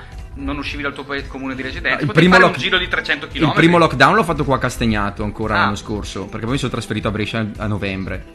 [0.43, 3.27] non uscivi dal tuo paese- comune di residenza, il potevi lock- un giro di 300
[3.27, 3.43] km.
[3.43, 5.57] il primo lockdown l'ho fatto qua a Castagnato ancora Ah.
[5.63, 8.25] l'anno scorso, perché poi mi sono trasferito a Brescia a novembre.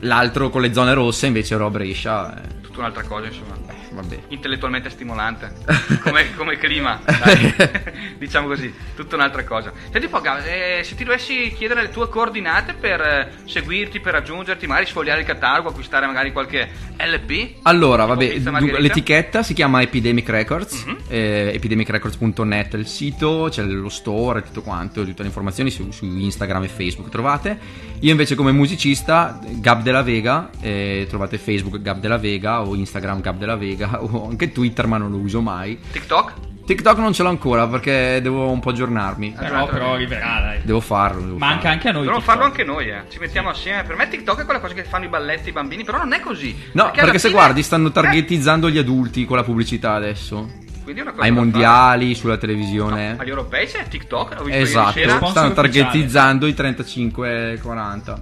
[0.00, 2.34] L'altro con le zone rosse invece ero a Brescia.
[2.42, 3.54] eh, Tutta un'altra cosa, insomma.
[3.92, 4.18] Vabbè.
[4.28, 5.52] Intellettualmente stimolante,
[6.02, 7.00] come, come clima,
[8.18, 9.72] diciamo così, tutta un'altra cosa.
[9.90, 14.00] Senti un po', Gab, eh, se ti dovessi chiedere le tue coordinate per eh, seguirti,
[14.00, 16.68] per raggiungerti, magari sfogliare il catalogo, acquistare magari qualche
[16.98, 17.56] LP.
[17.62, 18.38] Allora, vabbè,
[18.78, 20.96] l'etichetta si chiama Epidemic Records, Mhm.
[21.08, 25.90] eh, epidemicrecords.net è il sito, c'è lo store e tutto quanto, tutte le informazioni su,
[25.90, 27.58] su Instagram e Facebook trovate.
[28.00, 33.20] Io invece come musicista, Gab della Vega, eh, trovate Facebook Gab della Vega o Instagram
[33.20, 35.78] Gab della Vega o anche Twitter ma non lo uso mai.
[35.92, 36.32] TikTok?
[36.70, 39.34] TikTok non ce l'ho ancora perché devo un po' aggiornarmi.
[39.36, 40.60] Però, però arriverà, dai.
[40.62, 41.22] Devo farlo.
[41.22, 41.70] devo Manca farlo.
[41.72, 42.04] anche a noi.
[42.04, 42.36] Dovremmo TikTok.
[42.38, 43.02] farlo anche noi, eh.
[43.10, 43.82] Ci mettiamo assieme.
[43.82, 46.20] Per me TikTok è quella cosa che fanno i balletti i bambini, però non è
[46.20, 46.56] così.
[46.72, 50.48] No, perché, alla se fine- guardi stanno Eh, targetizzando gli adulti con la pubblicità adesso.
[50.84, 52.46] quindi è una cosa Ai mondiali, sulla fare.
[52.46, 53.12] televisione.
[53.14, 58.18] No, agli europei c'è TikTok, ho visto Esatto, stanno targetizzando i 35-40.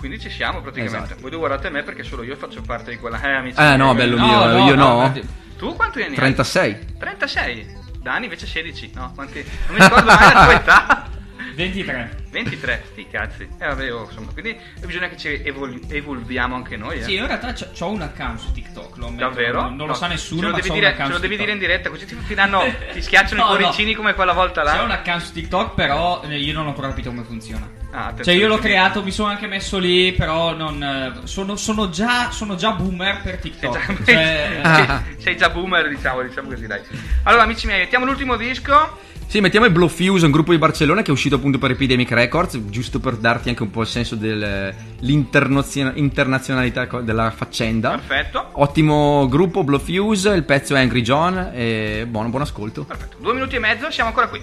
[0.00, 1.04] Quindi ci siamo praticamente.
[1.04, 1.20] Esatto.
[1.20, 3.20] Voi due guardate me perché solo io faccio parte di quella.
[3.20, 3.60] Eh, amici.
[3.60, 5.00] Eh no, bello quelli- mio, no, io no.
[5.02, 5.20] no,
[5.58, 6.72] Tu quanti anni 36.
[6.72, 6.96] hai?
[6.98, 7.78] 36.
[8.00, 8.92] Dani invece 16.
[8.94, 9.44] No, quanti?
[9.66, 11.08] Non mi ricordo mai la tua età.
[11.54, 12.18] 23.
[12.30, 13.42] 23, sti cazzi.
[13.58, 16.98] E vabbè, oh, insomma, quindi bisogna che ci evol- evolviamo anche noi.
[16.98, 17.02] Eh.
[17.02, 18.96] Sì, io in realtà ho un account su TikTok.
[18.96, 19.60] Lo ammetto, Davvero?
[19.62, 21.58] Non, non No, lo sa nessuno, ce lo devi dire, ce lo devi dire in
[21.58, 23.96] diretta, così ti, ti danno, ti schiacciano No, i cuoricini no.
[23.98, 24.72] come quella volta là.
[24.72, 27.68] C'è un account su TikTok, però eh, io non ho ancora capito come funziona.
[27.92, 30.80] Ah, Cioè, io l'ho creato, mi sono anche messo lì, però non.
[30.80, 33.86] eh, Sono, sono già, sono già boomer per Sei TikTok.
[33.86, 35.02] già, Cioè, Ah.
[35.14, 36.80] sei- sei già boomer, diciamo, diciamo così, dai.
[37.24, 39.08] Allora, amici miei, mettiamo l'ultimo disco.
[39.30, 42.58] Sì, mettiamo il Blowfuse, un gruppo di Barcellona che è uscito appunto per Epidemic Records,
[42.68, 47.90] giusto per darti anche un po' il senso dell'internazionalità della faccenda.
[47.90, 48.48] Perfetto.
[48.54, 52.82] Ottimo gruppo, Blowfuse, il pezzo è Angry John e buono, buon ascolto.
[52.82, 53.18] Perfetto.
[53.20, 54.40] Due minuti e mezzo, siamo ancora qui.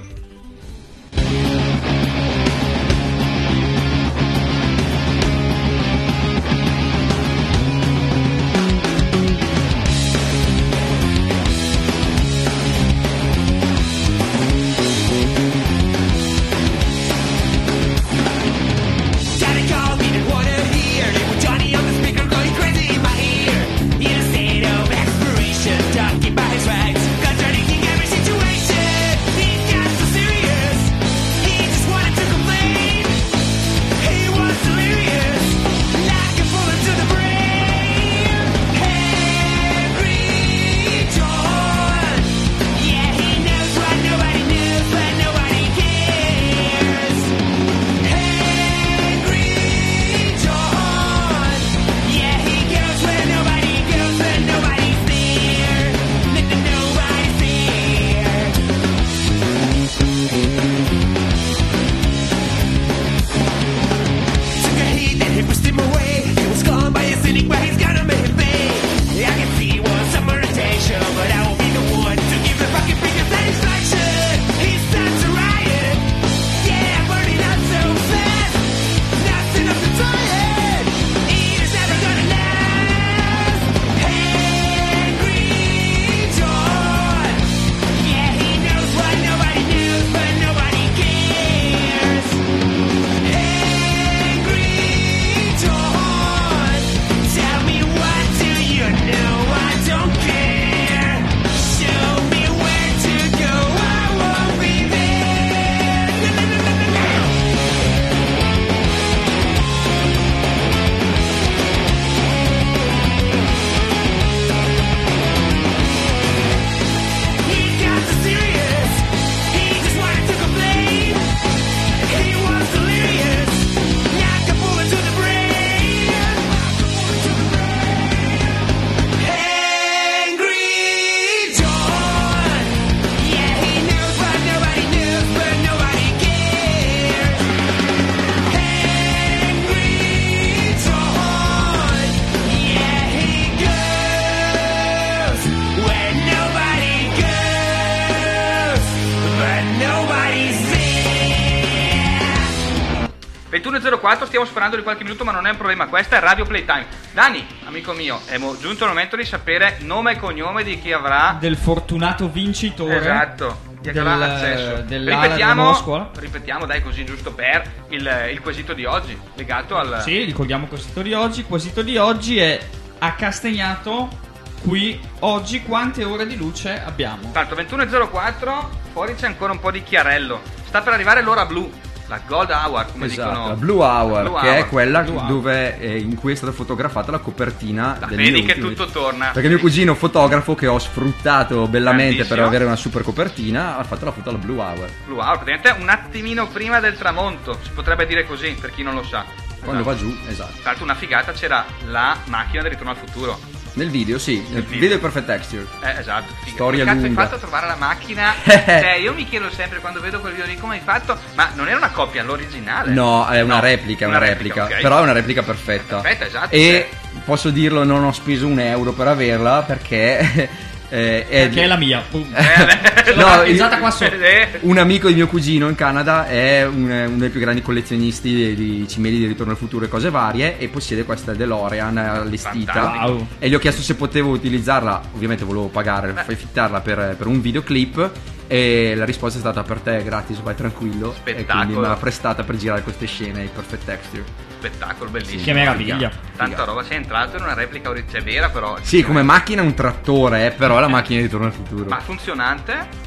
[153.57, 156.85] 21.04 stiamo sperando di qualche minuto ma non è un problema, questa è Radio Playtime.
[157.11, 160.91] Dani, amico mio, è mo- giunto il momento di sapere nome e cognome di chi
[160.91, 161.35] avrà...
[161.39, 162.97] Del fortunato vincitore.
[162.97, 163.65] Esatto.
[163.81, 165.53] Chi del- avrà accesso.
[165.53, 166.11] nuova scuola.
[166.15, 170.01] ripetiamo, dai, così giusto per il, il quesito di oggi, legato al...
[170.03, 171.39] Sì, ricordiamo il quesito di oggi.
[171.39, 172.59] Il quesito di oggi è
[172.99, 174.25] a Castagnato.
[174.61, 177.31] Qui oggi quante ore di luce abbiamo?
[177.31, 180.41] Tanto 21.04, fuori c'è ancora un po' di chiarello.
[180.65, 181.71] Sta per arrivare l'ora blu,
[182.07, 183.47] la gold hour, come Esatto, dicono.
[183.49, 184.57] la Blue Hour, Blue che Hour.
[184.57, 188.69] è quella dove, eh, in cui è stata fotografata la copertina del vedi che ultimo-
[188.69, 189.31] tutto torna.
[189.33, 194.05] Perché mio cugino fotografo che ho sfruttato bellamente per avere una super copertina ha fatto
[194.05, 194.89] la foto alla Blue Hour.
[195.05, 198.93] Blue hour, praticamente un attimino prima del tramonto, si potrebbe dire così, per chi non
[198.95, 199.25] lo sa.
[199.63, 199.95] Quando Esatto.
[199.95, 200.51] va giù, esatto.
[200.53, 203.37] Tra l'altro una figata c'era la macchina del ritorno al futuro.
[203.77, 204.79] Nel video, sì, nel video.
[204.79, 205.67] video è perfect texture.
[205.83, 206.33] Eh, esatto.
[206.39, 206.51] Figa.
[206.55, 207.21] Storia come cazzo lunga.
[207.21, 208.33] hai fatto a trovare la macchina?
[208.43, 211.67] cioè, io mi chiedo sempre quando vedo quel video lì come hai fatto, ma non
[211.67, 212.91] era una copia, l'originale.
[212.91, 214.81] No, è una No, replica, è una, replica, ok.
[214.81, 215.99] però è una replica perfetta.
[215.99, 216.55] Perfetta, esatto.
[216.55, 216.89] E
[217.23, 220.49] posso dirlo, non ho speso un euro per averla perché
[220.89, 222.03] eh, è, Che è la mia.
[223.07, 224.15] Eh, No, io- qua sotto.
[224.19, 228.29] Eh, Un amico di mio cugino in Canada è un- uno dei più grandi collezionisti
[228.33, 233.05] di, di cimeli di Ritorno al Futuro e cose varie e possiede questa DeLorean allestita.
[233.05, 233.27] Wow.
[233.39, 236.35] e gli ho chiesto se potevo utilizzarla, ovviamente volevo pagare, Beh.
[236.35, 238.09] fittarla per, per un videoclip
[238.47, 241.63] e la risposta è stata per te gratis, vai tranquillo e Spettacolo.
[241.63, 244.23] quindi me l'ha prestata per girare queste scene in perfect texture.
[244.57, 245.43] Spettacolo bellissimo.
[245.43, 246.11] Che meraviglia.
[246.35, 247.91] Tanta roba, sei entrato in una replica
[248.23, 248.77] vera però.
[248.81, 251.89] Sì, come macchina è un trattore, eh, però è la macchina di Ritorno al Futuro.
[251.89, 253.05] Ma funzionante?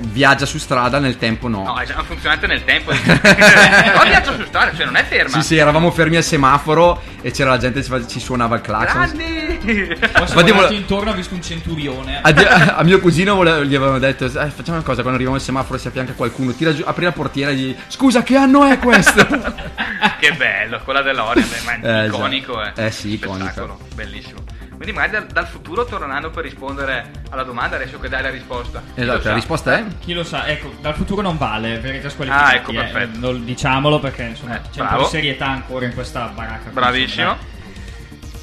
[0.00, 1.62] Viaggia su strada, nel tempo no.
[1.64, 2.90] No, è già funzionante nel tempo.
[2.94, 5.30] Però viaggio su strada, cioè non è ferma.
[5.40, 9.00] Sì, sì, eravamo fermi al semaforo e c'era la gente che ci suonava il clacson.
[9.00, 9.62] Grandi!
[9.64, 12.20] Poi guardati vole- intorno ho visto un centurione.
[12.22, 15.34] A, di- a mio cugino vole- gli avevano detto: "Eh, Facciamo una cosa, quando arriviamo
[15.34, 18.64] al semaforo si affianca qualcuno, tira giù, apri la portiera e gli Scusa, che anno
[18.66, 19.26] è questo?
[20.20, 22.72] che bello, quella dell'Orient, ma è Eh, iconico, già.
[22.74, 22.86] eh.
[22.86, 23.78] Eh sì, iconico.
[23.94, 24.38] Bellissimo.
[24.76, 28.82] Quindi magari dal, dal futuro torneranno per rispondere alla domanda, adesso che dai la risposta.
[28.94, 29.28] Esatto, sa?
[29.28, 29.84] la risposta è?
[30.00, 32.54] Chi lo sa, ecco, dal futuro non vale, verrete squalificati.
[32.54, 33.18] Ah, ecco, eh, perfetto.
[33.20, 35.02] non- diciamolo perché insomma Eh, c'è un po' bravo.
[35.04, 36.70] di serietà ancora in questa baracca.
[36.70, 37.36] Bravissimo.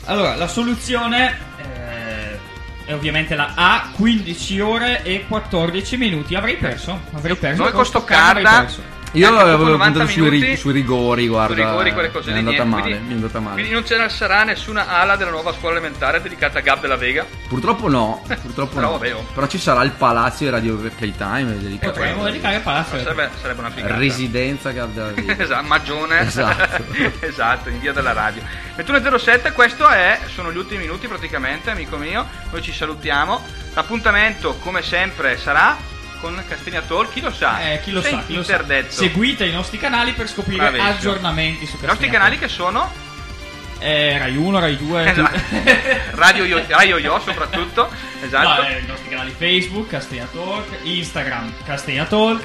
[0.06, 2.40] Allora, la soluzione eh,
[2.86, 6.34] è ovviamente la A, 15 ore e 14 minuti.
[6.34, 7.62] Avrei perso, avrei perso.
[7.64, 8.66] Noi con sto carda-.
[9.14, 11.54] Io avevo 90 puntato sui, ri- sui rigori, guarda.
[11.54, 12.76] Sui rigori, quelle cose mi è lì, andata niente.
[12.82, 12.90] male.
[12.92, 13.54] Quindi- mi è andata male.
[13.56, 16.96] Quindi non ce ne sarà nessuna ala della nuova scuola elementare dedicata a Gab della
[16.96, 17.26] Vega.
[17.50, 18.98] Purtroppo no, purtroppo Però no.
[18.98, 19.26] vabbè, oh.
[19.34, 22.98] Però ci sarà il palazzo di Radio Playtime dedicato Potremmo a dedicare il palazzo.
[22.98, 23.98] Sarebbe, sarebbe una figata.
[23.98, 25.36] residenza Gardavia.
[25.38, 26.20] esatto, Magione.
[26.22, 26.84] Esatto.
[27.20, 28.42] esatto, in via della radio.
[28.78, 32.26] 21.07, questo è, sono gli ultimi minuti praticamente, amico mio.
[32.50, 33.44] Noi ci salutiamo.
[33.74, 35.78] L'appuntamento, come sempre, sarà
[36.22, 37.72] con Castigna Talk, chi lo sa?
[37.74, 38.64] Eh, chi lo Sei sa, chi lo sa.
[38.88, 40.90] Seguite i nostri canali per scoprire Bravissimo.
[40.90, 42.90] aggiornamenti su I nostri canali che sono
[43.80, 45.04] Eh, Rai 1, Rai 2.
[45.10, 45.40] Esatto.
[46.12, 47.90] Radio Yo, Radio Yo soprattutto,
[48.24, 48.62] esatto.
[48.62, 52.44] No, eh, i nostri canali Facebook, Castagna Talk, Instagram, Castagna Talk,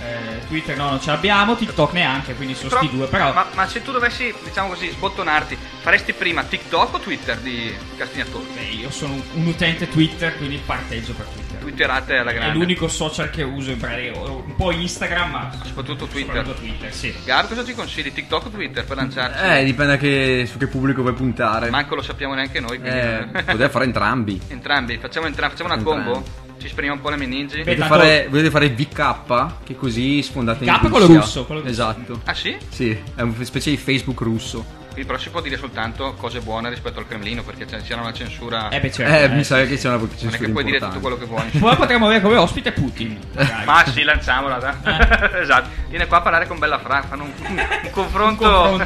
[0.00, 3.46] eh, Twitter no, non ce l'abbiamo, TikTok neanche, quindi sono Però- sti due, però ma,
[3.54, 8.44] ma se tu dovessi, diciamo così, sbottonarti, faresti prima TikTok o Twitter di Castigna Talk?
[8.54, 11.46] beh, io sono un, un utente Twitter, quindi parteggio per Twitter.
[11.58, 12.56] Twitterate alla È grande.
[12.58, 16.36] l'unico social che uso in pratica, un po' Instagram, ma Soprattutto Twitter.
[16.36, 17.12] soprattutto Twitter, sì.
[17.24, 18.12] Gab, cosa ci consigli?
[18.12, 19.44] TikTok o Twitter per lanciarci?
[19.44, 21.68] Eh, dipende che, su che pubblico vuoi puntare.
[21.68, 22.78] Manco lo sappiamo neanche noi.
[22.78, 22.96] Quindi...
[22.98, 24.40] Eh, potete fare entrambi.
[24.48, 26.04] Entrambi, facciamo, entra- facciamo una Entrambi.
[26.04, 26.24] combo?
[26.58, 27.62] Ci spremiamo un po' le meningi?
[27.62, 29.46] Beh, Volete fare, volete fare VK?
[29.64, 31.20] Che così sfondate in VK è quello Russia.
[31.20, 31.72] russo, quello russo.
[31.72, 32.20] Esatto.
[32.24, 32.56] Ah sì?
[32.68, 34.77] Sì, è una specie di Facebook russo.
[34.98, 38.12] Quindi però si può dire soltanto cose buone rispetto al Cremlino perché c'è, c'era una
[38.12, 38.68] censura.
[38.68, 39.14] Eh beh certo.
[39.14, 39.82] Eh, eh, mi sa sì, che sì.
[39.82, 41.44] c'è una non è censura che puoi dire tutto quello che vuoi.
[41.56, 43.16] Poi potremmo avere come ospite Putin.
[43.64, 44.74] Ma sì, lanciamola, dai.
[45.40, 45.68] esatto.
[45.88, 48.78] Viene qua a parlare con Bella Fra, fanno un, un confronto, Un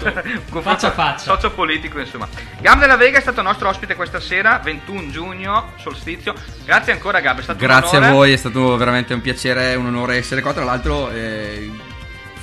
[0.51, 0.61] confronto.
[0.61, 1.35] Faccia a faccia.
[1.35, 2.29] sociopolitico, insomma.
[2.61, 6.35] Gab della Vega è stato nostro ospite questa sera, 21 giugno, solstizio.
[6.67, 9.87] Grazie ancora Gab, è stato Grazie un a voi, è stato veramente un piacere, un
[9.87, 10.53] onore essere qua.
[10.53, 11.71] Tra l'altro, eh,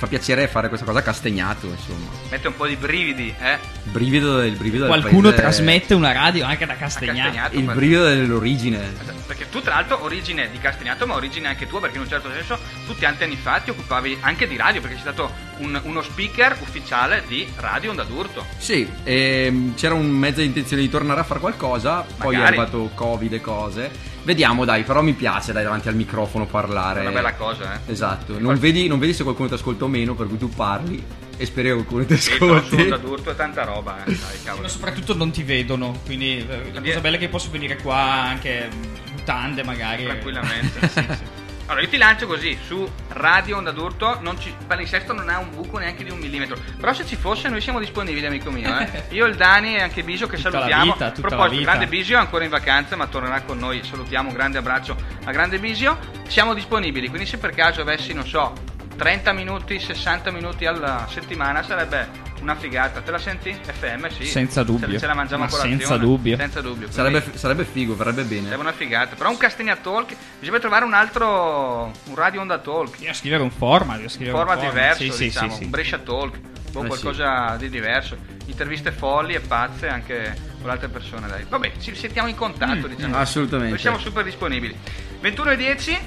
[0.00, 2.08] fa piacere fare questa cosa a Castagnato, insomma.
[2.30, 3.58] Mette un po' di brividi, eh.
[3.84, 7.18] Il brivido, il brivido del Qualcuno paese- trasmette una radio anche da Castagnato.
[7.20, 7.58] Castagnato.
[7.58, 8.78] Il per- brivido dell'origine.
[9.26, 12.30] Perché tu tra l'altro origine di Castagnato ma origine anche tua perché in un certo
[12.32, 16.00] senso tu tanti anni fa ti occupavi anche di radio perché sei stato un- uno
[16.02, 18.46] speaker ufficiale di Radio Onda d'Urto.
[18.56, 22.56] Sì, ehm, c'era un mezzo di intenzione di tornare a fare qualcosa, poi è Magari.
[22.56, 23.90] arrivato Covid e cose.
[24.22, 27.00] Vediamo, dai, però mi piace dai davanti al microfono parlare.
[27.00, 27.92] È una bella cosa, eh.
[27.92, 31.02] Esatto, non vedi, non vedi se qualcuno ti ascolta o meno, per cui tu parli
[31.36, 32.74] e spero che qualcuno ti Sì, ascolti.
[32.82, 34.12] Onda d'Urto è tanta roba, eh.
[34.12, 34.62] Dai, cavolo.
[34.62, 37.96] Ma soprattutto non ti vedono, quindi eh, la cosa bella è che posso venire qua
[37.96, 38.68] anche
[39.12, 40.04] mutande magari.
[40.04, 40.88] Tranquillamente.
[40.88, 41.39] sì, sì.
[41.70, 45.38] Allora, io ti lancio così, su Radio Onda d'Urto, non ci, il palinsesto non ha
[45.38, 46.56] un buco neanche di un millimetro.
[46.76, 48.76] Però se ci fosse noi siamo disponibili, amico mio.
[48.76, 49.04] Eh.
[49.14, 50.82] Io, il Dani e anche Bisio che Tutta salutiamo.
[50.82, 53.84] vita, A tutta la proposito, grande Bisio è ancora in vacanza, ma tornerà con noi.
[53.84, 55.96] Salutiamo, un grande abbraccio a grande Bisio.
[56.26, 58.52] Siamo disponibili, quindi se per caso avessi, non so,
[59.00, 62.06] 30 minuti, 60 minuti alla settimana sarebbe
[62.42, 63.00] una figata.
[63.00, 63.50] Te la senti?
[63.50, 64.26] FM, sì.
[64.26, 64.88] Senza dubbio.
[64.90, 66.36] Ce, ce la mangiamo Ma senza dubbio.
[66.36, 66.90] Senza dubbio.
[66.90, 68.42] Sarebbe, sarebbe figo, verrebbe bene.
[68.44, 69.16] Sarebbe una figata.
[69.16, 72.90] Però un Castagna Talk, bisogna trovare un altro, un Radio Onda Talk.
[72.90, 75.64] Bisogna scrivere un format, bisogna Un scrivere format un diverso, Sì, diciamo, sì, sì.
[75.64, 76.38] un Brescia Talk,
[76.74, 78.16] o Eh, qualcosa di diverso.
[78.44, 81.46] Interviste folli e pazze anche con altre persone, dai.
[81.48, 83.16] Vabbè, ci sentiamo in contatto, Mm, diciamo.
[83.16, 83.70] assolutamente.
[83.70, 84.76] Noi siamo super disponibili.
[85.20, 85.98] 21 e 10,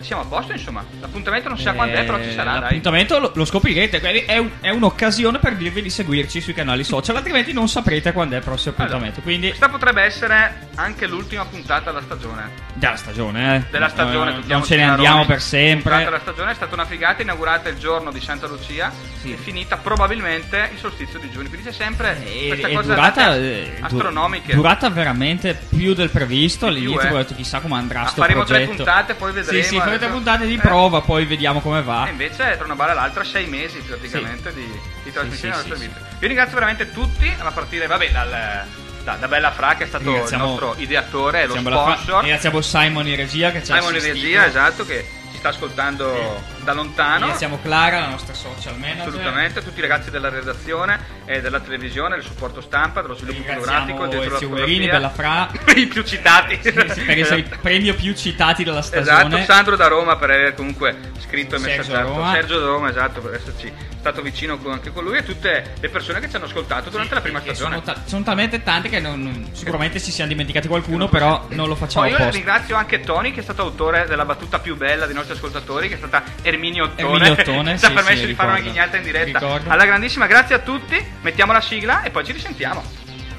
[0.00, 0.84] siamo a posto, insomma.
[1.00, 2.60] L'appuntamento non si sa quando è, però ci sarà, Eh, dai.
[2.62, 7.16] L'appuntamento lo, lo scoprirete, è, un- è un'occasione per dirvi di seguirci sui canali social,
[7.16, 9.20] altrimenti non saprete quando è il prossimo appuntamento.
[9.20, 12.50] Quindi, Questa potrebbe essere anche l'ultima puntata della stagione.
[12.74, 13.62] della stagione, eh.
[13.70, 16.04] Della stagione, Eh, non ce ne andiamo per Puntata sempre.
[16.04, 18.90] della stagione è stata una figata, inaugurata il giorno di Santa Lucia
[19.20, 19.32] Sì.
[19.32, 21.48] e finita probabilmente il solstizio di giugno.
[21.48, 24.54] Quindi c'è sempre E, questa e cosa durata, eh, astronomiche.
[24.54, 26.66] durata veramente più del previsto.
[26.66, 27.12] All'inizio eh.
[27.12, 28.76] ho detto chissà come andrà Ma sto faremo tre progetto.
[28.82, 30.12] puntate, poi vedremo, Sì, sì, tre adesso.
[30.22, 30.58] puntate di Eh.
[30.58, 32.06] prova, poi vediamo come va.
[32.06, 34.66] E invece tra una balla e l'altra sei mesi praticamente di,
[35.02, 35.98] di trasmissione della nostra vita.
[36.18, 38.64] Io ringrazio veramente tutti, a partire vabbè, dal,
[39.04, 42.22] da, da Bella Fra che è stato il nostro ideatore e lo sponsor.
[42.22, 45.06] Ringraziamo Simon in regia che ci ha Simon in regia, esatto, che
[45.40, 47.20] sta ascoltando da lontano.
[47.20, 49.08] Ringraziamo Clara, la nostra social manager.
[49.08, 54.06] Assolutamente, tutti i ragazzi della redazione e della televisione, del supporto stampa, dello sviluppo fotografico,
[54.06, 54.90] dietro la Ezio fotografia.
[54.90, 55.50] Bella Fra.
[55.74, 56.58] I più citati.
[56.62, 56.72] Sì, sì,
[57.04, 59.44] per essere i premio più citati della Esatto, stagione.
[59.44, 62.22] Sandro da Roma per aver comunque scritto e messaggiato.
[62.32, 65.88] Sergio da Roma, esatto, per esserci stato vicino con- anche con lui e tutte le
[65.90, 67.80] persone che ci hanno ascoltato durante la prima stagione.
[67.82, 71.68] Sono, ta- sono talmente tanti che non- non- sicuramente si siamo dimenticati qualcuno, però non
[71.68, 75.04] lo facciamo Poi io ringrazio anche Tony che è stato autore della battuta più bella
[75.04, 78.26] dei nostri ascoltatori che è stata Erminio Ottone Erminio Ottone, ci ha sì, permesso sì,
[78.26, 79.70] di fare una ghignata in diretta Ricordo.
[79.70, 82.82] alla grandissima grazie a tutti mettiamo la sigla e poi ci risentiamo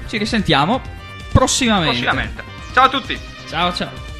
[0.08, 0.80] Ci risentiamo
[1.32, 1.90] prossimamente.
[1.90, 2.42] prossimamente
[2.72, 4.11] ciao a tutti Ciao ciao.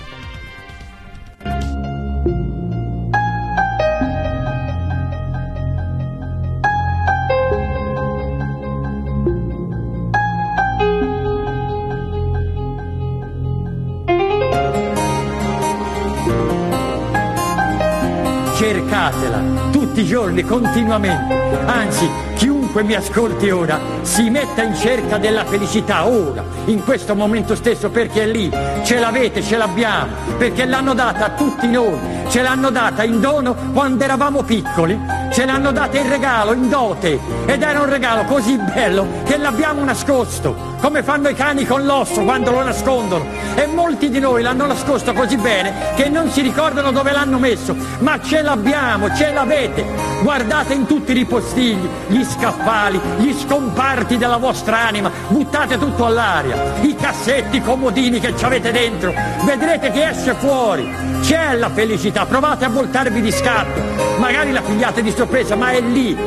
[18.62, 21.34] Cercatela tutti i giorni, continuamente.
[21.66, 27.56] Anzi, chiunque mi ascolti ora si metta in cerca della felicità ora, in questo momento
[27.56, 28.48] stesso, perché è lì,
[28.84, 31.98] ce l'avete, ce l'abbiamo, perché l'hanno data a tutti noi,
[32.28, 34.96] ce l'hanno data in dono quando eravamo piccoli,
[35.32, 39.82] ce l'hanno data in regalo, in dote, ed era un regalo così bello che l'abbiamo
[39.82, 44.66] nascosto, come fanno i cani con l'osso quando lo nascondono, e molti di noi l'hanno
[44.66, 49.86] nascosto così bene che non si ricordano dove l'hanno messo, ma ce l'abbiamo, ce l'avete.
[50.22, 56.74] Guardate in tutti i ripostigli, gli scaffali, gli scomparti della vostra anima, buttate tutto all'aria,
[56.80, 59.14] i cassetti, i comodini che ci avete dentro,
[59.44, 60.92] vedrete che esce fuori.
[61.22, 63.80] C'è la felicità, provate a voltarvi di scatto,
[64.18, 66.18] magari la pigliate di sorpresa, ma è lì.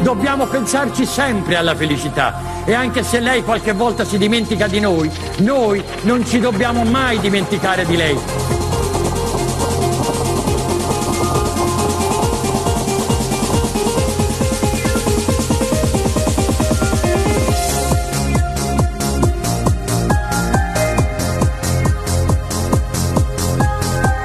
[0.00, 5.10] Dobbiamo pensarci sempre alla felicità e anche se lei qualche volta si dimentica di noi,
[5.38, 8.53] noi non ci dobbiamo mai dimenticare di lei.